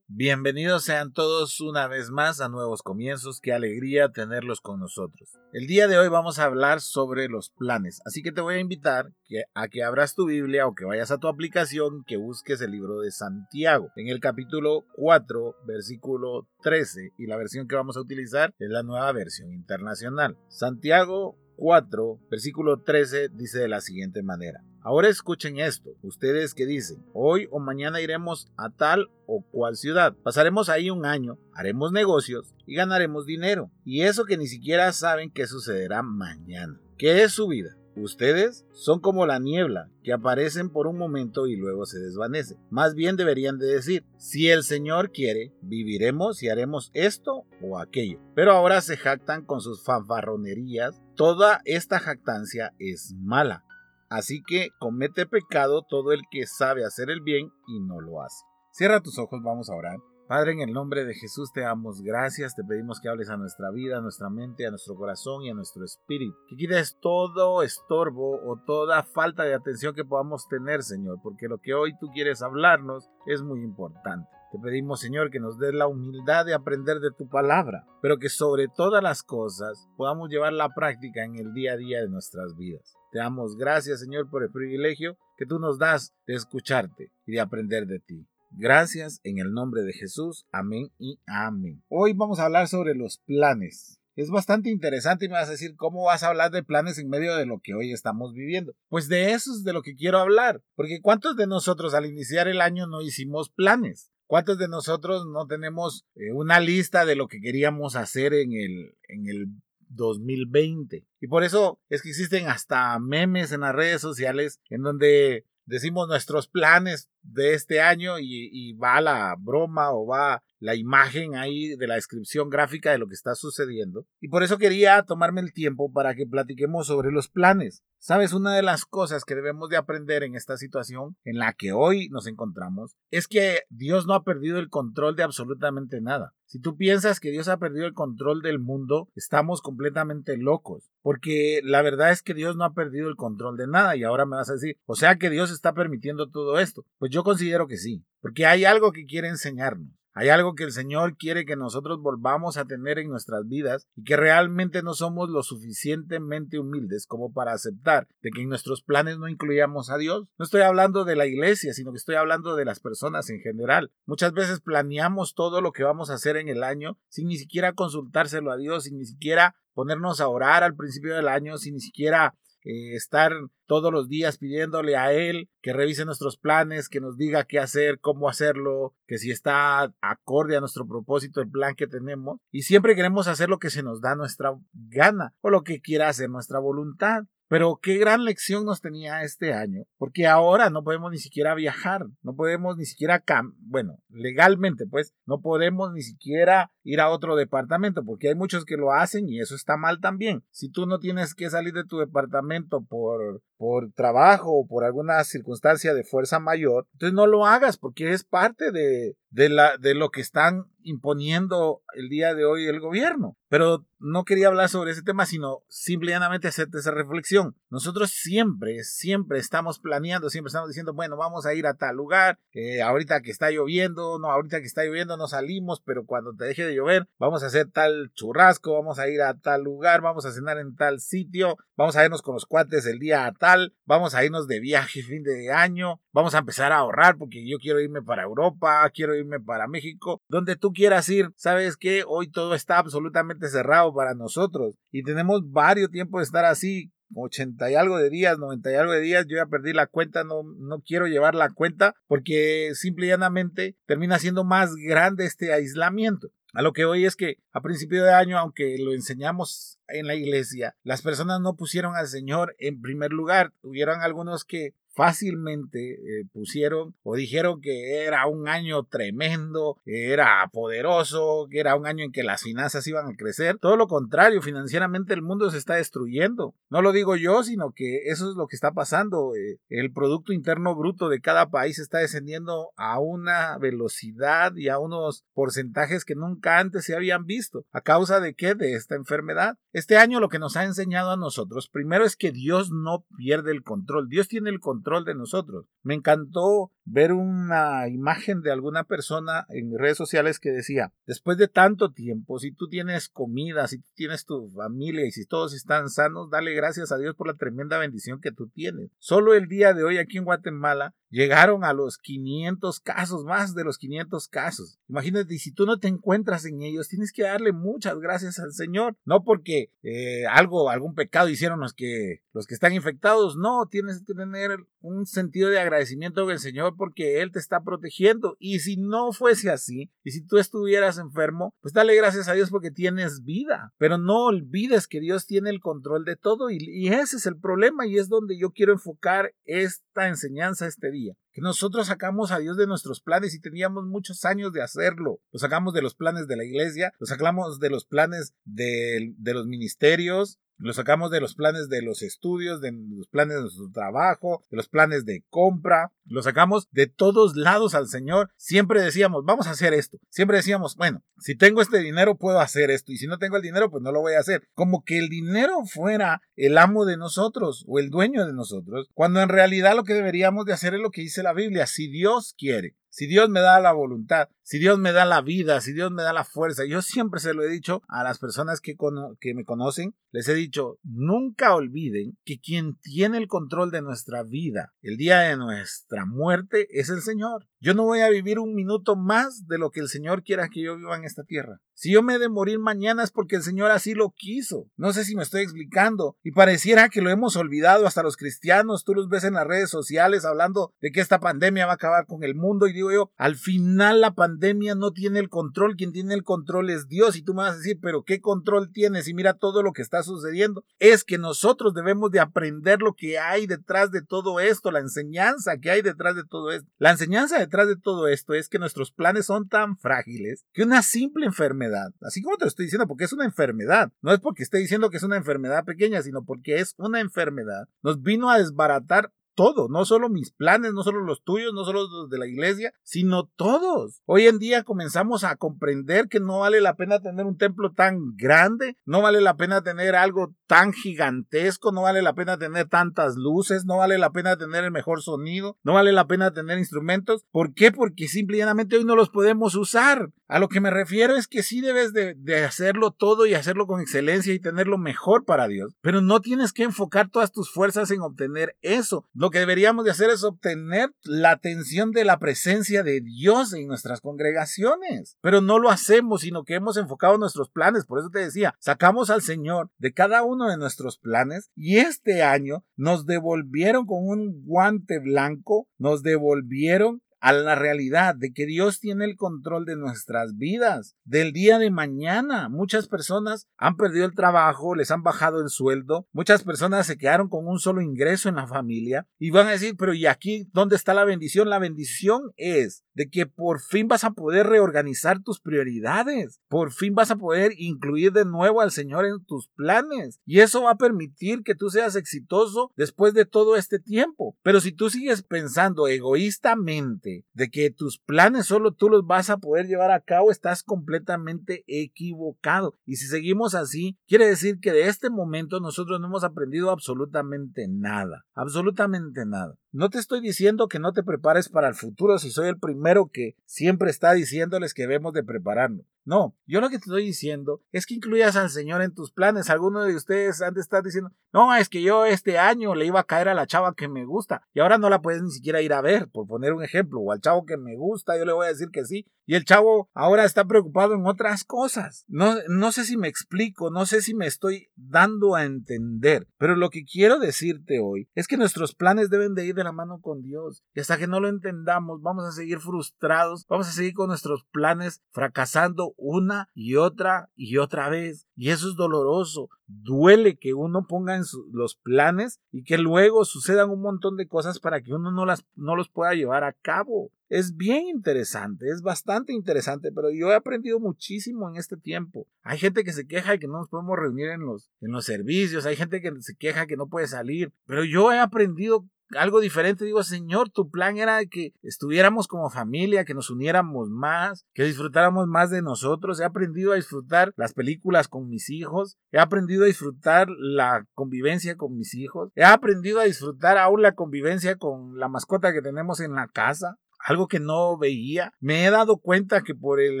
Bienvenidos 0.08 0.84
sean 0.84 1.12
todos 1.12 1.60
una 1.60 1.88
vez 1.88 2.08
más 2.08 2.40
a 2.40 2.48
Nuevos 2.48 2.80
Comienzos. 2.80 3.38
Qué 3.42 3.52
alegría 3.52 4.12
tenerlos 4.12 4.62
con 4.62 4.80
nosotros. 4.80 5.38
El 5.52 5.66
día 5.66 5.88
de 5.88 5.98
hoy 5.98 6.08
vamos 6.08 6.38
a 6.38 6.44
hablar 6.44 6.80
sobre 6.80 7.28
los 7.28 7.50
planes, 7.50 8.00
así 8.06 8.22
que 8.22 8.32
te 8.32 8.40
voy 8.40 8.54
a 8.54 8.60
invitar 8.60 9.12
a 9.52 9.68
que 9.68 9.82
abras 9.82 10.14
tu 10.14 10.24
Biblia 10.24 10.66
o 10.66 10.74
que 10.74 10.86
vayas 10.86 11.10
a 11.10 11.18
tu 11.18 11.28
aplicación, 11.28 12.02
que 12.06 12.16
busques 12.16 12.62
el 12.62 12.70
libro 12.70 13.00
de 13.00 13.10
Santiago 13.10 13.90
en 13.94 14.08
el 14.08 14.20
capítulo 14.20 14.86
4, 14.94 15.56
versículo 15.66 16.48
13 16.62 17.12
y 17.18 17.26
la 17.26 17.36
versión 17.36 17.68
que 17.68 17.76
vamos 17.76 17.98
a 17.98 18.00
utilizar 18.00 18.54
es 18.58 18.70
la 18.70 18.82
nueva 18.82 19.12
versión 19.12 19.52
internacional. 19.52 20.38
Santiago 20.48 21.36
4, 21.60 22.18
versículo 22.30 22.80
13 22.80 23.28
dice 23.28 23.58
de 23.58 23.68
la 23.68 23.82
siguiente 23.82 24.22
manera. 24.22 24.64
Ahora 24.80 25.08
escuchen 25.08 25.58
esto, 25.58 25.90
ustedes 26.02 26.54
que 26.54 26.64
dicen, 26.64 27.04
hoy 27.12 27.48
o 27.50 27.60
mañana 27.60 28.00
iremos 28.00 28.50
a 28.56 28.70
tal 28.70 29.10
o 29.26 29.42
cual 29.42 29.76
ciudad, 29.76 30.16
pasaremos 30.22 30.70
ahí 30.70 30.88
un 30.88 31.04
año, 31.04 31.38
haremos 31.52 31.92
negocios 31.92 32.54
y 32.64 32.76
ganaremos 32.76 33.26
dinero, 33.26 33.70
y 33.84 34.04
eso 34.04 34.24
que 34.24 34.38
ni 34.38 34.46
siquiera 34.46 34.90
saben 34.92 35.30
que 35.30 35.46
sucederá 35.46 36.02
mañana. 36.02 36.80
¿Qué 36.96 37.22
es 37.24 37.32
su 37.32 37.46
vida? 37.46 37.76
Ustedes 37.96 38.64
son 38.72 39.00
como 39.00 39.26
la 39.26 39.38
niebla, 39.38 39.90
que 40.02 40.12
aparecen 40.12 40.70
por 40.70 40.86
un 40.86 40.96
momento 40.96 41.46
y 41.46 41.56
luego 41.56 41.84
se 41.86 41.98
desvanece. 41.98 42.56
Más 42.70 42.94
bien 42.94 43.16
deberían 43.16 43.58
de 43.58 43.66
decir, 43.66 44.04
si 44.16 44.48
el 44.48 44.62
Señor 44.62 45.10
quiere, 45.10 45.52
viviremos 45.60 46.42
y 46.42 46.48
haremos 46.48 46.90
esto 46.94 47.44
o 47.60 47.78
aquello. 47.78 48.18
Pero 48.34 48.52
ahora 48.52 48.80
se 48.80 48.96
jactan 48.96 49.44
con 49.44 49.60
sus 49.60 49.82
fanfarronerías. 49.82 51.02
Toda 51.20 51.60
esta 51.66 51.98
jactancia 51.98 52.72
es 52.78 53.14
mala. 53.14 53.62
Así 54.08 54.42
que 54.42 54.70
comete 54.78 55.26
pecado 55.26 55.82
todo 55.82 56.12
el 56.12 56.22
que 56.30 56.46
sabe 56.46 56.82
hacer 56.82 57.10
el 57.10 57.20
bien 57.20 57.52
y 57.66 57.78
no 57.78 58.00
lo 58.00 58.22
hace. 58.22 58.42
Cierra 58.70 59.02
tus 59.02 59.18
ojos, 59.18 59.42
vamos 59.42 59.68
a 59.68 59.74
orar. 59.74 59.98
Padre, 60.28 60.52
en 60.52 60.60
el 60.60 60.72
nombre 60.72 61.04
de 61.04 61.12
Jesús 61.12 61.52
te 61.52 61.60
damos 61.60 62.00
gracias, 62.00 62.54
te 62.54 62.64
pedimos 62.64 63.00
que 63.00 63.10
hables 63.10 63.28
a 63.28 63.36
nuestra 63.36 63.70
vida, 63.70 63.98
a 63.98 64.00
nuestra 64.00 64.30
mente, 64.30 64.66
a 64.66 64.70
nuestro 64.70 64.94
corazón 64.94 65.42
y 65.42 65.50
a 65.50 65.54
nuestro 65.54 65.84
espíritu. 65.84 66.34
Que 66.48 66.56
quites 66.56 66.96
todo 67.02 67.62
estorbo 67.62 68.40
o 68.42 68.56
toda 68.64 69.02
falta 69.02 69.42
de 69.42 69.52
atención 69.52 69.94
que 69.94 70.06
podamos 70.06 70.48
tener, 70.48 70.82
Señor, 70.82 71.18
porque 71.22 71.48
lo 71.48 71.58
que 71.58 71.74
hoy 71.74 71.92
tú 71.98 72.06
quieres 72.14 72.40
hablarnos 72.40 73.10
es 73.26 73.42
muy 73.42 73.60
importante. 73.60 74.39
Te 74.50 74.58
pedimos, 74.58 74.98
Señor, 74.98 75.30
que 75.30 75.38
nos 75.38 75.58
des 75.58 75.72
la 75.72 75.86
humildad 75.86 76.44
de 76.44 76.54
aprender 76.54 76.98
de 76.98 77.12
tu 77.12 77.28
palabra, 77.28 77.86
pero 78.02 78.18
que 78.18 78.28
sobre 78.28 78.66
todas 78.66 79.00
las 79.00 79.22
cosas 79.22 79.88
podamos 79.96 80.28
llevar 80.28 80.52
la 80.52 80.70
práctica 80.70 81.22
en 81.22 81.36
el 81.36 81.52
día 81.52 81.74
a 81.74 81.76
día 81.76 82.00
de 82.00 82.08
nuestras 82.08 82.56
vidas. 82.56 82.94
Te 83.12 83.20
damos 83.20 83.56
gracias, 83.56 84.00
Señor, 84.00 84.28
por 84.28 84.42
el 84.42 84.50
privilegio 84.50 85.16
que 85.36 85.46
tú 85.46 85.60
nos 85.60 85.78
das 85.78 86.14
de 86.26 86.34
escucharte 86.34 87.12
y 87.26 87.32
de 87.32 87.40
aprender 87.40 87.86
de 87.86 88.00
ti. 88.00 88.26
Gracias 88.50 89.20
en 89.22 89.38
el 89.38 89.52
nombre 89.52 89.82
de 89.82 89.92
Jesús. 89.92 90.44
Amén 90.50 90.90
y 90.98 91.20
amén. 91.26 91.84
Hoy 91.88 92.12
vamos 92.12 92.40
a 92.40 92.46
hablar 92.46 92.66
sobre 92.66 92.96
los 92.96 93.18
planes. 93.18 94.00
Es 94.16 94.30
bastante 94.30 94.68
interesante 94.68 95.26
y 95.26 95.28
me 95.28 95.34
vas 95.34 95.46
a 95.46 95.52
decir 95.52 95.76
cómo 95.76 96.04
vas 96.04 96.24
a 96.24 96.28
hablar 96.28 96.50
de 96.50 96.64
planes 96.64 96.98
en 96.98 97.08
medio 97.08 97.36
de 97.36 97.46
lo 97.46 97.60
que 97.62 97.74
hoy 97.74 97.92
estamos 97.92 98.34
viviendo. 98.34 98.74
Pues 98.88 99.08
de 99.08 99.32
eso 99.32 99.52
es 99.52 99.62
de 99.62 99.72
lo 99.72 99.82
que 99.82 99.94
quiero 99.94 100.18
hablar, 100.18 100.60
porque 100.74 101.00
¿cuántos 101.00 101.36
de 101.36 101.46
nosotros 101.46 101.94
al 101.94 102.06
iniciar 102.06 102.48
el 102.48 102.60
año 102.60 102.88
no 102.88 103.00
hicimos 103.00 103.50
planes? 103.50 104.10
¿Cuántos 104.30 104.58
de 104.58 104.68
nosotros 104.68 105.26
no 105.26 105.48
tenemos 105.48 106.06
eh, 106.14 106.30
una 106.32 106.60
lista 106.60 107.04
de 107.04 107.16
lo 107.16 107.26
que 107.26 107.40
queríamos 107.40 107.96
hacer 107.96 108.32
en 108.32 108.52
el, 108.52 108.94
en 109.08 109.26
el 109.26 109.48
2020. 109.88 111.04
Y 111.20 111.26
por 111.26 111.42
eso 111.42 111.80
es 111.88 112.00
que 112.00 112.10
existen 112.10 112.46
hasta 112.46 112.96
memes 113.00 113.50
en 113.50 113.62
las 113.62 113.74
redes 113.74 114.00
sociales 114.00 114.60
en 114.68 114.82
donde 114.82 115.46
decimos 115.66 116.08
nuestros 116.08 116.48
planes 116.48 117.10
de 117.22 117.54
este 117.54 117.80
año 117.80 118.18
y, 118.18 118.48
y, 118.52 118.72
va 118.72 119.00
la 119.00 119.36
broma 119.38 119.92
o 119.92 120.06
va 120.06 120.42
la 120.58 120.74
imagen 120.74 121.34
ahí 121.34 121.76
de 121.76 121.86
la 121.86 121.94
descripción 121.94 122.48
gráfica 122.50 122.90
de 122.90 122.98
lo 122.98 123.06
que 123.08 123.14
está 123.14 123.34
sucediendo. 123.34 124.06
Y 124.20 124.28
por 124.28 124.42
eso 124.42 124.58
quería 124.58 125.02
tomarme 125.02 125.40
el 125.40 125.52
tiempo 125.52 125.92
para 125.92 126.14
que 126.14 126.26
platiquemos 126.26 126.86
sobre 126.86 127.10
los 127.10 127.28
planes. 127.28 127.82
Sabes, 127.98 128.32
una 128.32 128.54
de 128.54 128.62
las 128.62 128.84
cosas 128.86 129.24
que 129.24 129.34
debemos 129.34 129.68
de 129.68 129.76
aprender 129.76 130.22
en 130.22 130.34
esta 130.34 130.56
situación 130.56 131.16
en 131.24 131.38
la 131.38 131.52
que 131.52 131.72
hoy 131.72 132.08
nos 132.08 132.26
encontramos 132.26 132.96
es 133.10 133.28
que 133.28 133.60
Dios 133.68 134.06
no 134.06 134.14
ha 134.14 134.24
perdido 134.24 134.58
el 134.58 134.70
control 134.70 135.16
de 135.16 135.22
absolutamente 135.22 136.00
nada. 136.00 136.34
Si 136.50 136.58
tú 136.58 136.76
piensas 136.76 137.20
que 137.20 137.30
Dios 137.30 137.46
ha 137.46 137.58
perdido 137.58 137.86
el 137.86 137.94
control 137.94 138.42
del 138.42 138.58
mundo, 138.58 139.08
estamos 139.14 139.62
completamente 139.62 140.36
locos, 140.36 140.90
porque 141.00 141.60
la 141.62 141.80
verdad 141.80 142.10
es 142.10 142.22
que 142.22 142.34
Dios 142.34 142.56
no 142.56 142.64
ha 142.64 142.74
perdido 142.74 143.08
el 143.08 143.14
control 143.14 143.56
de 143.56 143.68
nada 143.68 143.94
y 143.94 144.02
ahora 144.02 144.26
me 144.26 144.34
vas 144.34 144.50
a 144.50 144.54
decir, 144.54 144.76
o 144.84 144.96
sea 144.96 145.14
que 145.14 145.30
Dios 145.30 145.52
está 145.52 145.74
permitiendo 145.74 146.28
todo 146.28 146.58
esto. 146.58 146.84
Pues 146.98 147.12
yo 147.12 147.22
considero 147.22 147.68
que 147.68 147.76
sí, 147.76 148.04
porque 148.20 148.46
hay 148.46 148.64
algo 148.64 148.90
que 148.90 149.06
quiere 149.06 149.28
enseñarnos. 149.28 149.99
Hay 150.12 150.28
algo 150.28 150.54
que 150.54 150.64
el 150.64 150.72
Señor 150.72 151.16
quiere 151.16 151.44
que 151.44 151.54
nosotros 151.54 152.00
volvamos 152.00 152.56
a 152.56 152.64
tener 152.64 152.98
en 152.98 153.08
nuestras 153.08 153.46
vidas 153.46 153.86
y 153.94 154.02
que 154.02 154.16
realmente 154.16 154.82
no 154.82 154.94
somos 154.94 155.30
lo 155.30 155.42
suficientemente 155.42 156.58
humildes 156.58 157.06
como 157.06 157.32
para 157.32 157.52
aceptar 157.52 158.08
de 158.20 158.30
que 158.30 158.42
en 158.42 158.48
nuestros 158.48 158.82
planes 158.82 159.18
no 159.18 159.28
incluyamos 159.28 159.88
a 159.88 159.98
Dios. 159.98 160.26
No 160.36 160.44
estoy 160.44 160.62
hablando 160.62 161.04
de 161.04 161.14
la 161.14 161.26
iglesia, 161.26 161.74
sino 161.74 161.92
que 161.92 161.98
estoy 161.98 162.16
hablando 162.16 162.56
de 162.56 162.64
las 162.64 162.80
personas 162.80 163.30
en 163.30 163.40
general. 163.40 163.92
Muchas 164.04 164.32
veces 164.32 164.60
planeamos 164.60 165.34
todo 165.34 165.60
lo 165.60 165.72
que 165.72 165.84
vamos 165.84 166.10
a 166.10 166.14
hacer 166.14 166.36
en 166.36 166.48
el 166.48 166.64
año 166.64 166.98
sin 167.08 167.28
ni 167.28 167.36
siquiera 167.36 167.74
consultárselo 167.74 168.50
a 168.50 168.56
Dios, 168.56 168.84
sin 168.84 168.98
ni 168.98 169.04
siquiera 169.04 169.54
ponernos 169.74 170.20
a 170.20 170.28
orar 170.28 170.64
al 170.64 170.74
principio 170.74 171.14
del 171.14 171.28
año, 171.28 171.56
sin 171.56 171.74
ni 171.74 171.80
siquiera 171.80 172.34
eh, 172.62 172.94
estar 172.94 173.32
todos 173.66 173.92
los 173.92 174.08
días 174.08 174.38
pidiéndole 174.38 174.96
a 174.96 175.12
Él 175.12 175.48
que 175.62 175.72
revise 175.72 176.04
nuestros 176.04 176.36
planes, 176.36 176.88
que 176.88 177.00
nos 177.00 177.16
diga 177.16 177.44
qué 177.44 177.58
hacer, 177.58 178.00
cómo 178.00 178.28
hacerlo, 178.28 178.94
que 179.06 179.18
si 179.18 179.30
está 179.30 179.94
acorde 180.00 180.56
a 180.56 180.60
nuestro 180.60 180.86
propósito 180.86 181.40
el 181.40 181.50
plan 181.50 181.74
que 181.74 181.86
tenemos. 181.86 182.40
Y 182.50 182.62
siempre 182.62 182.94
queremos 182.94 183.28
hacer 183.28 183.48
lo 183.48 183.58
que 183.58 183.70
se 183.70 183.82
nos 183.82 184.00
da 184.00 184.14
nuestra 184.14 184.58
gana 184.72 185.34
o 185.40 185.50
lo 185.50 185.62
que 185.62 185.80
quiera 185.80 186.08
hacer 186.08 186.30
nuestra 186.30 186.58
voluntad. 186.58 187.24
Pero 187.50 187.80
qué 187.82 187.98
gran 187.98 188.24
lección 188.24 188.64
nos 188.64 188.80
tenía 188.80 189.24
este 189.24 189.52
año, 189.52 189.82
porque 189.98 190.28
ahora 190.28 190.70
no 190.70 190.84
podemos 190.84 191.10
ni 191.10 191.18
siquiera 191.18 191.52
viajar, 191.56 192.06
no 192.22 192.36
podemos 192.36 192.76
ni 192.76 192.84
siquiera, 192.84 193.24
bueno, 193.58 193.98
legalmente 194.08 194.86
pues, 194.86 195.14
no 195.26 195.40
podemos 195.40 195.92
ni 195.92 196.02
siquiera 196.02 196.70
ir 196.84 197.00
a 197.00 197.10
otro 197.10 197.34
departamento, 197.34 198.04
porque 198.04 198.28
hay 198.28 198.36
muchos 198.36 198.64
que 198.64 198.76
lo 198.76 198.92
hacen 198.92 199.28
y 199.28 199.40
eso 199.40 199.56
está 199.56 199.76
mal 199.76 200.00
también. 200.00 200.44
Si 200.52 200.70
tú 200.70 200.86
no 200.86 201.00
tienes 201.00 201.34
que 201.34 201.50
salir 201.50 201.74
de 201.74 201.82
tu 201.82 201.98
departamento 201.98 202.82
por, 202.82 203.42
por 203.56 203.90
trabajo 203.94 204.52
o 204.52 204.68
por 204.68 204.84
alguna 204.84 205.24
circunstancia 205.24 205.92
de 205.92 206.04
fuerza 206.04 206.38
mayor, 206.38 206.86
entonces 206.92 207.14
no 207.14 207.26
lo 207.26 207.46
hagas 207.46 207.78
porque 207.78 208.12
es 208.12 208.22
parte 208.22 208.70
de, 208.70 209.16
de, 209.30 209.48
la, 209.48 209.76
de 209.76 209.94
lo 209.94 210.10
que 210.10 210.20
están 210.20 210.66
imponiendo 210.82 211.82
el 211.94 212.08
día 212.08 212.34
de 212.34 212.44
hoy 212.44 212.66
el 212.66 212.80
gobierno. 212.80 213.36
Pero 213.48 213.84
no 213.98 214.24
quería 214.24 214.46
hablar 214.46 214.68
sobre 214.68 214.92
ese 214.92 215.02
tema, 215.02 215.26
sino 215.26 215.62
simplemente 215.68 216.48
hacerte 216.48 216.78
esa 216.78 216.90
reflexión. 216.90 217.56
Nosotros 217.68 218.10
siempre, 218.10 218.82
siempre 218.84 219.38
estamos 219.38 219.78
planeando, 219.78 220.30
siempre 220.30 220.48
estamos 220.48 220.68
diciendo, 220.68 220.94
bueno, 220.94 221.16
vamos 221.16 221.46
a 221.46 221.54
ir 221.54 221.66
a 221.66 221.74
tal 221.74 221.96
lugar, 221.96 222.38
ahorita 222.84 223.20
que 223.20 223.30
está 223.30 223.50
lloviendo, 223.50 224.18
no, 224.18 224.30
ahorita 224.30 224.60
que 224.60 224.66
está 224.66 224.84
lloviendo 224.84 225.16
no 225.16 225.26
salimos, 225.26 225.82
pero 225.84 226.06
cuando 226.06 226.34
te 226.34 226.44
deje 226.44 226.64
de 226.64 226.74
llover, 226.74 227.08
vamos 227.18 227.42
a 227.42 227.46
hacer 227.46 227.70
tal 227.70 228.10
churrasco, 228.14 228.72
vamos 228.74 228.98
a 228.98 229.08
ir 229.08 229.20
a 229.20 229.34
tal 229.34 229.62
lugar, 229.62 230.00
vamos 230.00 230.24
a 230.24 230.32
cenar 230.32 230.58
en 230.58 230.76
tal 230.76 231.00
sitio, 231.00 231.58
vamos 231.76 231.96
a 231.96 232.04
irnos 232.04 232.22
con 232.22 232.34
los 232.34 232.46
cuates 232.46 232.86
el 232.86 232.98
día 232.98 233.32
tal, 233.38 233.74
vamos 233.84 234.14
a 234.14 234.24
irnos 234.24 234.46
de 234.46 234.60
viaje 234.60 235.02
fin 235.02 235.22
de 235.24 235.52
año, 235.52 236.00
vamos 236.12 236.34
a 236.34 236.38
empezar 236.38 236.72
a 236.72 236.78
ahorrar 236.78 237.18
porque 237.18 237.46
yo 237.46 237.58
quiero 237.58 237.80
irme 237.80 238.02
para 238.02 238.22
Europa, 238.22 238.88
quiero 238.94 239.14
irme 239.20 239.40
para 239.40 239.68
México, 239.68 240.22
donde 240.28 240.56
tú 240.56 240.72
quieras 240.72 241.08
ir, 241.08 241.30
sabes 241.36 241.76
que 241.76 242.04
hoy 242.06 242.30
todo 242.30 242.54
está 242.54 242.78
absolutamente 242.78 243.48
cerrado 243.48 243.94
para 243.94 244.14
nosotros 244.14 244.76
y 244.90 245.02
tenemos 245.02 245.50
varios 245.50 245.90
tiempos 245.90 246.20
de 246.20 246.24
estar 246.24 246.44
así 246.44 246.90
80 247.14 247.70
y 247.70 247.74
algo 247.74 247.98
de 247.98 248.10
días, 248.10 248.38
90 248.38 248.70
y 248.70 248.74
algo 248.74 248.92
de 248.92 249.00
días, 249.00 249.26
yo 249.28 249.36
ya 249.36 249.46
perdí 249.46 249.72
la 249.72 249.86
cuenta, 249.86 250.24
no, 250.24 250.42
no 250.42 250.80
quiero 250.80 251.06
llevar 251.06 251.34
la 251.34 251.50
cuenta 251.50 251.94
porque 252.06 252.70
simple 252.74 253.06
y 253.06 253.08
llanamente 253.10 253.76
termina 253.86 254.18
siendo 254.18 254.44
más 254.44 254.74
grande 254.74 255.24
este 255.24 255.52
aislamiento. 255.52 256.28
A 256.52 256.62
lo 256.62 256.72
que 256.72 256.84
hoy 256.84 257.04
es 257.04 257.14
que 257.14 257.36
a 257.52 257.60
principio 257.60 258.02
de 258.02 258.12
año, 258.12 258.38
aunque 258.38 258.76
lo 258.78 258.92
enseñamos 258.92 259.78
en 259.92 260.06
la 260.06 260.14
iglesia, 260.14 260.76
las 260.82 261.02
personas 261.02 261.40
no 261.40 261.56
pusieron 261.56 261.96
al 261.96 262.08
Señor 262.08 262.54
en 262.58 262.80
primer 262.80 263.12
lugar. 263.12 263.52
Hubieron 263.62 264.00
algunos 264.02 264.44
que 264.44 264.74
fácilmente 264.92 265.92
eh, 265.92 266.24
pusieron 266.32 266.94
o 267.02 267.14
dijeron 267.14 267.60
que 267.60 268.04
era 268.04 268.26
un 268.26 268.48
año 268.48 268.84
tremendo, 268.84 269.78
era 269.84 270.48
poderoso, 270.52 271.46
que 271.50 271.60
era 271.60 271.76
un 271.76 271.86
año 271.86 272.04
en 272.04 272.12
que 272.12 272.22
las 272.22 272.42
finanzas 272.42 272.86
iban 272.86 273.06
a 273.06 273.16
crecer. 273.16 273.58
Todo 273.58 273.76
lo 273.76 273.86
contrario, 273.86 274.42
financieramente 274.42 275.14
el 275.14 275.22
mundo 275.22 275.50
se 275.50 275.58
está 275.58 275.74
destruyendo. 275.74 276.54
No 276.68 276.82
lo 276.82 276.92
digo 276.92 277.16
yo, 277.16 277.42
sino 277.42 277.72
que 277.72 278.08
eso 278.10 278.30
es 278.30 278.36
lo 278.36 278.46
que 278.46 278.56
está 278.56 278.72
pasando. 278.72 279.32
Eh, 279.34 279.58
el 279.68 279.92
Producto 279.92 280.32
Interno 280.32 280.74
Bruto 280.74 281.08
de 281.08 281.20
cada 281.20 281.50
país 281.50 281.78
está 281.78 281.98
descendiendo 281.98 282.70
a 282.76 283.00
una 283.00 283.56
velocidad 283.58 284.54
y 284.56 284.68
a 284.68 284.78
unos 284.78 285.24
porcentajes 285.34 286.04
que 286.04 286.14
nunca 286.14 286.58
antes 286.58 286.84
se 286.84 286.94
habían 286.94 287.24
visto. 287.24 287.64
¿A 287.72 287.80
causa 287.80 288.20
de 288.20 288.34
qué? 288.34 288.54
De 288.54 288.74
esta 288.74 288.96
enfermedad. 288.96 289.56
Este 289.80 289.96
año 289.96 290.20
lo 290.20 290.28
que 290.28 290.38
nos 290.38 290.58
ha 290.58 290.64
enseñado 290.64 291.10
a 291.10 291.16
nosotros, 291.16 291.70
primero 291.70 292.04
es 292.04 292.14
que 292.14 292.32
Dios 292.32 292.70
no 292.70 293.06
pierde 293.16 293.50
el 293.50 293.62
control. 293.62 294.10
Dios 294.10 294.28
tiene 294.28 294.50
el 294.50 294.60
control 294.60 295.06
de 295.06 295.14
nosotros. 295.14 295.64
Me 295.82 295.94
encantó 295.94 296.70
ver 296.84 297.14
una 297.14 297.88
imagen 297.88 298.42
de 298.42 298.52
alguna 298.52 298.84
persona 298.84 299.46
en 299.48 299.78
redes 299.78 299.96
sociales 299.96 300.38
que 300.38 300.50
decía, 300.50 300.92
después 301.06 301.38
de 301.38 301.48
tanto 301.48 301.92
tiempo, 301.92 302.38
si 302.38 302.52
tú 302.52 302.68
tienes 302.68 303.08
comida, 303.08 303.68
si 303.68 303.78
tú 303.78 303.88
tienes 303.94 304.26
tu 304.26 304.50
familia 304.50 305.06
y 305.06 305.12
si 305.12 305.24
todos 305.24 305.54
están 305.54 305.88
sanos, 305.88 306.28
dale 306.28 306.52
gracias 306.52 306.92
a 306.92 306.98
Dios 306.98 307.14
por 307.14 307.28
la 307.28 307.38
tremenda 307.38 307.78
bendición 307.78 308.20
que 308.20 308.32
tú 308.32 308.50
tienes. 308.50 308.90
Solo 308.98 309.32
el 309.32 309.48
día 309.48 309.72
de 309.72 309.82
hoy 309.82 309.96
aquí 309.96 310.18
en 310.18 310.24
Guatemala 310.24 310.94
llegaron 311.10 311.64
a 311.64 311.72
los 311.72 311.98
500 311.98 312.80
casos, 312.80 313.24
más 313.24 313.54
de 313.54 313.64
los 313.64 313.78
500 313.78 314.28
casos. 314.28 314.78
Imagínate, 314.88 315.38
si 315.38 315.52
tú 315.52 315.66
no 315.66 315.78
te 315.78 315.88
encuentras 315.88 316.44
en 316.46 316.62
ellos, 316.62 316.88
tienes 316.88 317.12
que 317.12 317.24
darle 317.24 317.52
muchas 317.52 317.98
gracias 317.98 318.38
al 318.38 318.52
Señor, 318.52 318.96
no 319.04 319.24
porque 319.24 319.72
eh, 319.82 320.24
algo, 320.26 320.70
algún 320.70 320.94
pecado 320.94 321.28
hicieron 321.28 321.60
los 321.60 321.74
que, 321.74 322.22
los 322.32 322.46
que 322.46 322.54
están 322.54 322.72
infectados, 322.72 323.36
no, 323.36 323.66
tienes 323.68 324.02
que 324.06 324.14
tener 324.14 324.58
un 324.80 325.04
sentido 325.06 325.50
de 325.50 325.60
agradecimiento 325.60 326.22
con 326.22 326.32
el 326.32 326.38
Señor 326.38 326.76
porque 326.76 327.20
Él 327.20 327.32
te 327.32 327.38
está 327.38 327.62
protegiendo. 327.62 328.36
Y 328.38 328.60
si 328.60 328.76
no 328.76 329.12
fuese 329.12 329.50
así, 329.50 329.90
y 330.04 330.12
si 330.12 330.24
tú 330.24 330.38
estuvieras 330.38 330.98
enfermo, 330.98 331.54
pues 331.60 331.74
dale 331.74 331.94
gracias 331.96 332.28
a 332.28 332.34
Dios 332.34 332.50
porque 332.50 332.70
tienes 332.70 333.24
vida. 333.24 333.74
Pero 333.78 333.98
no 333.98 334.26
olvides 334.26 334.86
que 334.86 335.00
Dios 335.00 335.26
tiene 335.26 335.50
el 335.50 335.60
control 335.60 336.04
de 336.04 336.16
todo 336.16 336.50
y, 336.50 336.58
y 336.60 336.88
ese 336.88 337.16
es 337.16 337.26
el 337.26 337.38
problema 337.38 337.86
y 337.86 337.98
es 337.98 338.08
donde 338.08 338.38
yo 338.38 338.50
quiero 338.50 338.72
enfocar 338.72 339.34
esta 339.44 340.08
enseñanza 340.08 340.66
este 340.66 340.90
día 340.90 340.99
María. 341.00 341.16
Que 341.32 341.40
nosotros 341.40 341.86
sacamos 341.86 342.32
a 342.32 342.38
Dios 342.38 342.56
de 342.56 342.66
nuestros 342.66 343.00
planes 343.00 343.34
y 343.34 343.40
teníamos 343.40 343.84
muchos 343.84 344.24
años 344.24 344.52
de 344.52 344.62
hacerlo. 344.62 345.20
Lo 345.32 345.38
sacamos 345.38 345.74
de 345.74 345.82
los 345.82 345.94
planes 345.94 346.26
de 346.26 346.36
la 346.36 346.44
iglesia, 346.44 346.92
lo 346.98 347.06
sacamos 347.06 347.60
de 347.60 347.70
los 347.70 347.84
planes 347.84 348.34
de, 348.44 349.14
los 349.24 349.46
ministerios, 349.46 350.38
lo 350.60 350.74
sacamos 350.74 351.10
de 351.10 351.20
los 351.20 351.34
planes 351.34 351.70
de 351.70 351.80
los 351.80 352.02
estudios, 352.02 352.60
de 352.60 352.72
los 352.72 353.08
planes 353.08 353.36
de 353.36 353.42
nuestro 353.42 353.70
trabajo, 353.70 354.42
de 354.50 354.58
los 354.58 354.68
planes 354.68 355.06
de 355.06 355.24
compra. 355.30 355.92
Lo 356.04 356.22
sacamos 356.22 356.68
de 356.70 356.86
todos 356.86 357.34
lados 357.34 357.74
al 357.74 357.88
Señor. 357.88 358.30
Siempre 358.36 358.82
decíamos, 358.82 359.24
vamos 359.24 359.46
a 359.46 359.52
hacer 359.52 359.72
esto. 359.72 359.98
Siempre 360.10 360.36
decíamos, 360.36 360.76
bueno, 360.76 361.02
si 361.18 361.34
tengo 361.34 361.62
este 361.62 361.78
dinero 361.78 362.18
puedo 362.18 362.40
hacer 362.40 362.70
esto. 362.70 362.92
Y 362.92 362.98
si 362.98 363.06
no 363.06 363.16
tengo 363.16 363.36
el 363.36 363.42
dinero, 363.42 363.70
pues 363.70 363.82
no 363.82 363.90
lo 363.90 364.02
voy 364.02 364.14
a 364.14 364.20
hacer. 364.20 364.48
Como 364.52 364.84
que 364.84 364.98
el 364.98 365.08
dinero 365.08 365.64
fuera 365.64 366.20
el 366.36 366.58
amo 366.58 366.84
de 366.84 366.98
nosotros 366.98 367.64
o 367.66 367.78
el 367.78 367.88
dueño 367.88 368.26
de 368.26 368.34
nosotros. 368.34 368.90
Cuando 368.92 369.22
en 369.22 369.30
realidad 369.30 369.74
lo 369.74 369.84
que 369.84 369.94
deberíamos 369.94 370.44
de 370.44 370.52
hacer 370.52 370.74
es 370.74 370.80
lo 370.80 370.90
que 370.90 371.00
la 371.22 371.32
Biblia. 371.32 371.66
Si 371.66 371.88
Dios 371.88 372.34
quiere 372.36 372.76
si 372.90 373.06
Dios 373.06 373.28
me 373.30 373.40
da 373.40 373.60
la 373.60 373.72
voluntad, 373.72 374.28
si 374.50 374.58
Dios 374.58 374.80
me 374.80 374.90
da 374.90 375.04
la 375.04 375.22
vida, 375.22 375.60
si 375.60 375.72
Dios 375.72 375.92
me 375.92 376.02
da 376.02 376.12
la 376.12 376.24
fuerza, 376.24 376.64
yo 376.64 376.82
siempre 376.82 377.20
se 377.20 377.34
lo 377.34 377.44
he 377.44 377.48
dicho 377.48 377.84
a 377.86 378.02
las 378.02 378.18
personas 378.18 378.60
que, 378.60 378.74
que, 379.20 379.32
me 379.32 379.44
conocen, 379.44 379.94
les 380.10 380.28
he 380.28 380.34
dicho, 380.34 380.80
nunca 380.82 381.54
olviden 381.54 382.18
que 382.24 382.40
quien 382.40 382.76
tiene 382.80 383.18
el 383.18 383.28
control 383.28 383.70
de 383.70 383.80
nuestra 383.80 384.24
vida 384.24 384.72
el 384.82 384.96
día 384.96 385.20
de 385.20 385.36
nuestra 385.36 386.04
muerte 386.04 386.66
es 386.70 386.88
el 386.88 387.00
Señor. 387.00 387.46
Yo 387.60 387.74
no 387.74 387.84
voy 387.84 388.00
a 388.00 388.08
vivir 388.08 388.40
un 388.40 388.54
minuto 388.54 388.96
más 388.96 389.46
de 389.46 389.58
lo 389.58 389.70
que 389.70 389.78
el 389.78 389.88
Señor 389.88 390.24
quiera 390.24 390.48
que 390.48 390.62
yo 390.62 390.76
viva 390.76 390.96
en 390.96 391.04
esta 391.04 391.22
tierra. 391.22 391.60
Si 391.74 391.92
yo 391.92 392.02
me 392.02 392.14
he 392.14 392.18
de 392.18 392.28
morir 392.28 392.58
mañana 392.58 393.04
es 393.04 393.10
porque 393.10 393.36
el 393.36 393.42
Señor 393.42 393.70
así 393.70 393.94
lo 393.94 394.12
quiso. 394.16 394.68
No 394.76 394.92
sé 394.92 395.04
si 395.04 395.14
me 395.14 395.22
estoy 395.22 395.42
explicando. 395.42 396.16
Y 396.22 396.32
pareciera 396.32 396.88
que 396.88 397.02
lo 397.02 397.10
hemos 397.10 397.36
olvidado 397.36 397.86
hasta 397.86 398.02
los 398.02 398.16
cristianos. 398.16 398.84
Tú 398.84 398.94
los 398.94 399.08
ves 399.08 399.24
en 399.24 399.34
las 399.34 399.46
redes 399.46 399.70
sociales 399.70 400.24
hablando 400.24 400.74
de 400.80 400.90
que 400.90 401.00
esta 401.00 401.20
pandemia 401.20 401.66
va 401.66 401.72
a 401.72 401.76
acabar 401.76 402.06
con 402.06 402.24
el 402.24 402.34
mundo 402.34 402.66
y 402.66 402.72
digo 402.72 402.90
yo, 402.90 403.12
al 403.16 403.36
final 403.36 404.00
la 404.00 404.14
pandemia 404.14 404.39
no 404.76 404.92
tiene 404.92 405.18
el 405.18 405.28
control, 405.28 405.76
quien 405.76 405.92
tiene 405.92 406.14
el 406.14 406.24
control 406.24 406.70
es 406.70 406.88
Dios 406.88 407.16
y 407.16 407.22
tú 407.22 407.34
me 407.34 407.42
vas 407.42 407.54
a 407.54 407.56
decir, 407.58 407.78
pero 407.80 408.04
¿qué 408.04 408.20
control 408.20 408.72
tienes? 408.72 409.08
Y 409.08 409.14
mira 409.14 409.34
todo 409.34 409.62
lo 409.62 409.72
que 409.72 409.82
está 409.82 410.02
sucediendo. 410.02 410.64
Es 410.78 411.04
que 411.04 411.18
nosotros 411.18 411.74
debemos 411.74 412.10
de 412.10 412.20
aprender 412.20 412.80
lo 412.80 412.94
que 412.94 413.18
hay 413.18 413.46
detrás 413.46 413.90
de 413.90 414.02
todo 414.02 414.40
esto, 414.40 414.70
la 414.70 414.80
enseñanza 414.80 415.58
que 415.58 415.70
hay 415.70 415.82
detrás 415.82 416.16
de 416.16 416.24
todo 416.24 416.50
esto. 416.50 416.68
La 416.78 416.90
enseñanza 416.90 417.38
detrás 417.38 417.68
de 417.68 417.76
todo 417.76 418.08
esto 418.08 418.34
es 418.34 418.48
que 418.48 418.58
nuestros 418.58 418.92
planes 418.92 419.26
son 419.26 419.48
tan 419.48 419.76
frágiles 419.76 420.44
que 420.52 420.62
una 420.62 420.82
simple 420.82 421.26
enfermedad, 421.26 421.92
así 422.00 422.22
como 422.22 422.36
te 422.36 422.44
lo 422.44 422.48
estoy 422.48 422.66
diciendo 422.66 422.86
porque 422.86 423.04
es 423.04 423.12
una 423.12 423.24
enfermedad, 423.24 423.92
no 424.02 424.12
es 424.12 424.20
porque 424.20 424.42
esté 424.42 424.58
diciendo 424.58 424.90
que 424.90 424.96
es 424.96 425.02
una 425.02 425.16
enfermedad 425.16 425.64
pequeña, 425.64 426.02
sino 426.02 426.24
porque 426.24 426.56
es 426.60 426.74
una 426.78 427.00
enfermedad, 427.00 427.68
nos 427.82 428.02
vino 428.02 428.30
a 428.30 428.38
desbaratar 428.38 429.12
todo, 429.34 429.68
no 429.68 429.84
solo 429.84 430.08
mis 430.08 430.32
planes, 430.32 430.72
no 430.72 430.82
solo 430.82 431.00
los 431.00 431.22
tuyos, 431.22 431.52
no 431.54 431.64
solo 431.64 431.88
los 431.88 432.10
de 432.10 432.18
la 432.18 432.26
iglesia, 432.26 432.72
sino 432.82 433.30
todos. 433.36 434.02
Hoy 434.06 434.26
en 434.26 434.38
día 434.38 434.64
comenzamos 434.64 435.24
a 435.24 435.36
comprender 435.36 436.08
que 436.08 436.20
no 436.20 436.40
vale 436.40 436.60
la 436.60 436.76
pena 436.76 437.00
tener 437.00 437.26
un 437.26 437.36
templo 437.36 437.72
tan 437.72 438.16
grande, 438.16 438.76
no 438.84 439.02
vale 439.02 439.20
la 439.20 439.36
pena 439.36 439.62
tener 439.62 439.96
algo 439.96 440.34
tan 440.46 440.72
gigantesco, 440.72 441.72
no 441.72 441.82
vale 441.82 442.02
la 442.02 442.14
pena 442.14 442.38
tener 442.38 442.68
tantas 442.68 443.16
luces, 443.16 443.64
no 443.64 443.78
vale 443.78 443.98
la 443.98 444.10
pena 444.10 444.36
tener 444.36 444.64
el 444.64 444.70
mejor 444.70 445.02
sonido, 445.02 445.56
no 445.62 445.74
vale 445.74 445.92
la 445.92 446.06
pena 446.06 446.32
tener 446.32 446.58
instrumentos. 446.58 447.24
¿Por 447.30 447.54
qué? 447.54 447.72
Porque 447.72 448.08
simplemente 448.08 448.76
hoy 448.76 448.84
no 448.84 448.96
los 448.96 449.10
podemos 449.10 449.54
usar. 449.54 450.10
A 450.28 450.38
lo 450.38 450.48
que 450.48 450.60
me 450.60 450.70
refiero 450.70 451.16
es 451.16 451.26
que 451.26 451.42
sí 451.42 451.60
debes 451.60 451.92
de, 451.92 452.14
de 452.14 452.44
hacerlo 452.44 452.92
todo 452.92 453.26
y 453.26 453.34
hacerlo 453.34 453.66
con 453.66 453.80
excelencia 453.80 454.32
y 454.32 454.38
tenerlo 454.38 454.78
mejor 454.78 455.24
para 455.24 455.48
Dios, 455.48 455.74
pero 455.80 456.00
no 456.00 456.20
tienes 456.20 456.52
que 456.52 456.62
enfocar 456.62 457.10
todas 457.10 457.32
tus 457.32 457.50
fuerzas 457.50 457.90
en 457.90 458.00
obtener 458.00 458.56
eso. 458.62 459.08
Lo 459.20 459.28
que 459.28 459.40
deberíamos 459.40 459.84
de 459.84 459.90
hacer 459.90 460.08
es 460.08 460.24
obtener 460.24 460.94
la 461.02 461.32
atención 461.32 461.90
de 461.90 462.06
la 462.06 462.18
presencia 462.18 462.82
de 462.82 463.02
Dios 463.02 463.52
en 463.52 463.68
nuestras 463.68 464.00
congregaciones. 464.00 465.18
Pero 465.20 465.42
no 465.42 465.58
lo 465.58 465.68
hacemos, 465.68 466.22
sino 466.22 466.42
que 466.44 466.54
hemos 466.54 466.78
enfocado 466.78 467.18
nuestros 467.18 467.50
planes. 467.50 467.84
Por 467.84 467.98
eso 467.98 468.08
te 468.08 468.20
decía, 468.20 468.54
sacamos 468.60 469.10
al 469.10 469.20
Señor 469.20 469.68
de 469.76 469.92
cada 469.92 470.22
uno 470.22 470.48
de 470.48 470.56
nuestros 470.56 470.96
planes 470.96 471.50
y 471.54 471.80
este 471.80 472.22
año 472.22 472.64
nos 472.76 473.04
devolvieron 473.04 473.84
con 473.84 474.08
un 474.08 474.42
guante 474.46 475.00
blanco, 475.00 475.68
nos 475.76 476.02
devolvieron 476.02 477.02
a 477.20 477.32
la 477.32 477.54
realidad 477.54 478.14
de 478.14 478.32
que 478.32 478.46
Dios 478.46 478.80
tiene 478.80 479.04
el 479.04 479.16
control 479.16 479.64
de 479.64 479.76
nuestras 479.76 480.36
vidas, 480.36 480.96
del 481.04 481.32
día 481.32 481.58
de 481.58 481.70
mañana. 481.70 482.48
Muchas 482.48 482.88
personas 482.88 483.46
han 483.56 483.76
perdido 483.76 484.06
el 484.06 484.14
trabajo, 484.14 484.74
les 484.74 484.90
han 484.90 485.02
bajado 485.02 485.40
el 485.40 485.50
sueldo, 485.50 486.06
muchas 486.12 486.42
personas 486.42 486.86
se 486.86 486.96
quedaron 486.96 487.28
con 487.28 487.46
un 487.46 487.58
solo 487.58 487.82
ingreso 487.82 488.28
en 488.28 488.36
la 488.36 488.46
familia 488.46 489.06
y 489.18 489.30
van 489.30 489.46
a 489.46 489.52
decir, 489.52 489.74
pero 489.76 489.94
¿y 489.94 490.06
aquí 490.06 490.48
dónde 490.52 490.76
está 490.76 490.94
la 490.94 491.04
bendición? 491.04 491.50
La 491.50 491.58
bendición 491.58 492.32
es 492.36 492.84
de 492.94 493.08
que 493.08 493.26
por 493.26 493.60
fin 493.60 493.88
vas 493.88 494.04
a 494.04 494.12
poder 494.12 494.46
reorganizar 494.46 495.22
tus 495.22 495.40
prioridades, 495.40 496.40
por 496.48 496.72
fin 496.72 496.94
vas 496.94 497.10
a 497.10 497.16
poder 497.16 497.52
incluir 497.56 498.12
de 498.12 498.24
nuevo 498.24 498.60
al 498.60 498.70
Señor 498.70 499.04
en 499.06 499.24
tus 499.24 499.48
planes 499.48 500.20
y 500.24 500.40
eso 500.40 500.62
va 500.62 500.72
a 500.72 500.78
permitir 500.78 501.42
que 501.42 501.54
tú 501.54 501.70
seas 501.70 501.96
exitoso 501.96 502.72
después 502.76 503.14
de 503.14 503.26
todo 503.26 503.56
este 503.56 503.78
tiempo. 503.78 504.36
Pero 504.42 504.60
si 504.60 504.72
tú 504.72 504.90
sigues 504.90 505.22
pensando 505.22 505.88
egoístamente, 505.88 507.09
de 507.32 507.50
que 507.50 507.70
tus 507.70 507.98
planes 507.98 508.46
solo 508.46 508.72
tú 508.72 508.88
los 508.88 509.06
vas 509.06 509.30
a 509.30 509.38
poder 509.38 509.66
llevar 509.66 509.90
a 509.90 510.00
cabo, 510.00 510.30
estás 510.30 510.62
completamente 510.62 511.64
equivocado. 511.66 512.74
Y 512.84 512.96
si 512.96 513.06
seguimos 513.06 513.54
así, 513.54 513.98
quiere 514.06 514.26
decir 514.26 514.58
que 514.60 514.72
de 514.72 514.88
este 514.88 515.10
momento 515.10 515.60
nosotros 515.60 516.00
no 516.00 516.06
hemos 516.06 516.24
aprendido 516.24 516.70
absolutamente 516.70 517.66
nada, 517.68 518.24
absolutamente 518.34 519.26
nada. 519.26 519.54
No 519.72 519.88
te 519.88 519.98
estoy 519.98 520.20
diciendo 520.20 520.66
que 520.66 520.80
no 520.80 520.92
te 520.92 521.04
prepares 521.04 521.48
para 521.48 521.68
el 521.68 521.74
futuro 521.74 522.18
si 522.18 522.32
soy 522.32 522.48
el 522.48 522.58
primero 522.58 523.08
que 523.12 523.36
siempre 523.44 523.88
está 523.88 524.12
diciéndoles 524.12 524.74
que 524.74 524.82
debemos 524.82 525.12
de 525.12 525.22
prepararnos. 525.22 525.86
No, 526.04 526.34
yo 526.44 526.60
lo 526.60 526.70
que 526.70 526.78
te 526.78 526.86
estoy 526.86 527.04
diciendo 527.04 527.62
es 527.70 527.86
que 527.86 527.94
incluyas 527.94 528.34
al 528.34 528.50
Señor 528.50 528.82
en 528.82 528.92
tus 528.92 529.12
planes. 529.12 529.48
Algunos 529.48 529.86
de 529.86 529.94
ustedes 529.94 530.42
han 530.42 530.54
de 530.54 530.60
estar 530.60 530.82
diciendo, 530.82 531.12
no, 531.32 531.54
es 531.54 531.68
que 531.68 531.82
yo 531.82 532.04
este 532.04 532.36
año 532.36 532.74
le 532.74 532.86
iba 532.86 532.98
a 532.98 533.04
caer 533.04 533.28
a 533.28 533.34
la 533.34 533.46
chava 533.46 533.76
que 533.76 533.86
me 533.86 534.04
gusta 534.04 534.42
y 534.52 534.58
ahora 534.58 534.76
no 534.76 534.90
la 534.90 535.02
puedes 535.02 535.22
ni 535.22 535.30
siquiera 535.30 535.62
ir 535.62 535.72
a 535.72 535.82
ver, 535.82 536.08
por 536.08 536.26
poner 536.26 536.52
un 536.52 536.64
ejemplo, 536.64 536.98
o 537.00 537.12
al 537.12 537.20
chavo 537.20 537.46
que 537.46 537.56
me 537.56 537.76
gusta, 537.76 538.18
yo 538.18 538.24
le 538.24 538.32
voy 538.32 538.46
a 538.46 538.50
decir 538.50 538.70
que 538.72 538.84
sí. 538.84 539.06
Y 539.30 539.36
el 539.36 539.44
chavo 539.44 539.88
ahora 539.94 540.24
está 540.24 540.44
preocupado 540.44 540.94
en 540.94 541.06
otras 541.06 541.44
cosas. 541.44 542.04
No, 542.08 542.34
no 542.48 542.72
sé 542.72 542.84
si 542.84 542.96
me 542.96 543.06
explico, 543.06 543.70
no 543.70 543.86
sé 543.86 544.02
si 544.02 544.12
me 544.12 544.26
estoy 544.26 544.72
dando 544.74 545.36
a 545.36 545.44
entender, 545.44 546.26
pero 546.36 546.56
lo 546.56 546.68
que 546.68 546.82
quiero 546.82 547.20
decirte 547.20 547.78
hoy 547.78 548.08
es 548.16 548.26
que 548.26 548.36
nuestros 548.36 548.74
planes 548.74 549.08
deben 549.08 549.36
de 549.36 549.46
ir 549.46 549.54
de 549.54 549.62
la 549.62 549.70
mano 549.70 550.00
con 550.00 550.20
Dios. 550.20 550.64
Y 550.74 550.80
hasta 550.80 550.98
que 550.98 551.06
no 551.06 551.20
lo 551.20 551.28
entendamos, 551.28 552.02
vamos 552.02 552.24
a 552.24 552.32
seguir 552.32 552.58
frustrados, 552.58 553.46
vamos 553.48 553.68
a 553.68 553.72
seguir 553.72 553.94
con 553.94 554.08
nuestros 554.08 554.46
planes 554.50 555.00
fracasando 555.12 555.94
una 555.96 556.48
y 556.52 556.74
otra 556.74 557.30
y 557.36 557.58
otra 557.58 557.88
vez. 557.88 558.26
Y 558.34 558.50
eso 558.50 558.68
es 558.68 558.74
doloroso. 558.74 559.48
duele 559.68 560.38
que 560.38 560.54
uno 560.54 560.88
ponga 560.88 561.14
en 561.14 561.22
los 561.52 561.76
planes 561.76 562.40
y 562.50 562.64
que 562.64 562.78
luego 562.78 563.24
sucedan 563.24 563.70
un 563.70 563.80
montón 563.80 564.16
de 564.16 564.26
cosas 564.26 564.58
para 564.58 564.80
que 564.80 564.92
uno 564.92 565.12
no, 565.12 565.24
las, 565.24 565.46
no 565.54 565.76
los 565.76 565.88
pueda 565.88 566.14
llevar 566.14 566.42
a 566.42 566.52
cabo. 566.52 567.12
Es 567.30 567.56
bien 567.56 567.86
interesante, 567.86 568.68
es 568.68 568.82
bastante 568.82 569.32
interesante, 569.32 569.92
pero 569.94 570.10
yo 570.10 570.32
he 570.32 570.34
aprendido 570.34 570.80
muchísimo 570.80 571.48
en 571.48 571.54
este 571.54 571.76
tiempo. 571.76 572.26
Hay 572.42 572.58
gente 572.58 572.82
que 572.82 572.92
se 572.92 573.06
queja 573.06 573.30
de 573.30 573.38
que 573.38 573.46
no 573.46 573.58
nos 573.58 573.68
podemos 573.68 573.96
reunir 573.96 574.30
en 574.30 574.40
los, 574.40 574.68
en 574.80 574.90
los 574.90 575.04
servicios, 575.04 575.64
hay 575.64 575.76
gente 575.76 576.00
que 576.00 576.10
se 576.22 576.34
queja 576.34 576.66
que 576.66 576.76
no 576.76 576.88
puede 576.88 577.06
salir, 577.06 577.52
pero 577.66 577.84
yo 577.84 578.12
he 578.12 578.18
aprendido 578.18 578.84
algo 579.16 579.40
diferente. 579.40 579.84
Digo, 579.84 580.02
Señor, 580.02 580.50
tu 580.50 580.70
plan 580.70 580.96
era 580.96 581.24
que 581.26 581.52
estuviéramos 581.62 582.26
como 582.26 582.50
familia, 582.50 583.04
que 583.04 583.14
nos 583.14 583.30
uniéramos 583.30 583.90
más, 583.90 584.44
que 584.52 584.64
disfrutáramos 584.64 585.26
más 585.26 585.50
de 585.50 585.62
nosotros. 585.62 586.20
He 586.20 586.24
aprendido 586.24 586.72
a 586.72 586.76
disfrutar 586.76 587.32
las 587.36 587.52
películas 587.52 588.08
con 588.08 588.28
mis 588.28 588.50
hijos. 588.50 588.98
He 589.12 589.18
aprendido 589.18 589.64
a 589.64 589.68
disfrutar 589.68 590.28
la 590.30 590.86
convivencia 590.94 591.56
con 591.56 591.76
mis 591.76 591.94
hijos. 591.94 592.30
He 592.34 592.44
aprendido 592.44 593.00
a 593.00 593.04
disfrutar 593.04 593.58
aún 593.58 593.82
la 593.82 593.92
convivencia 593.92 594.56
con 594.56 594.98
la 594.98 595.08
mascota 595.08 595.52
que 595.52 595.62
tenemos 595.62 596.00
en 596.00 596.14
la 596.14 596.28
casa 596.28 596.76
algo 597.04 597.28
que 597.28 597.40
no 597.40 597.76
veía. 597.78 598.32
Me 598.40 598.64
he 598.64 598.70
dado 598.70 598.98
cuenta 598.98 599.42
que 599.42 599.54
por 599.54 599.80
el 599.80 600.00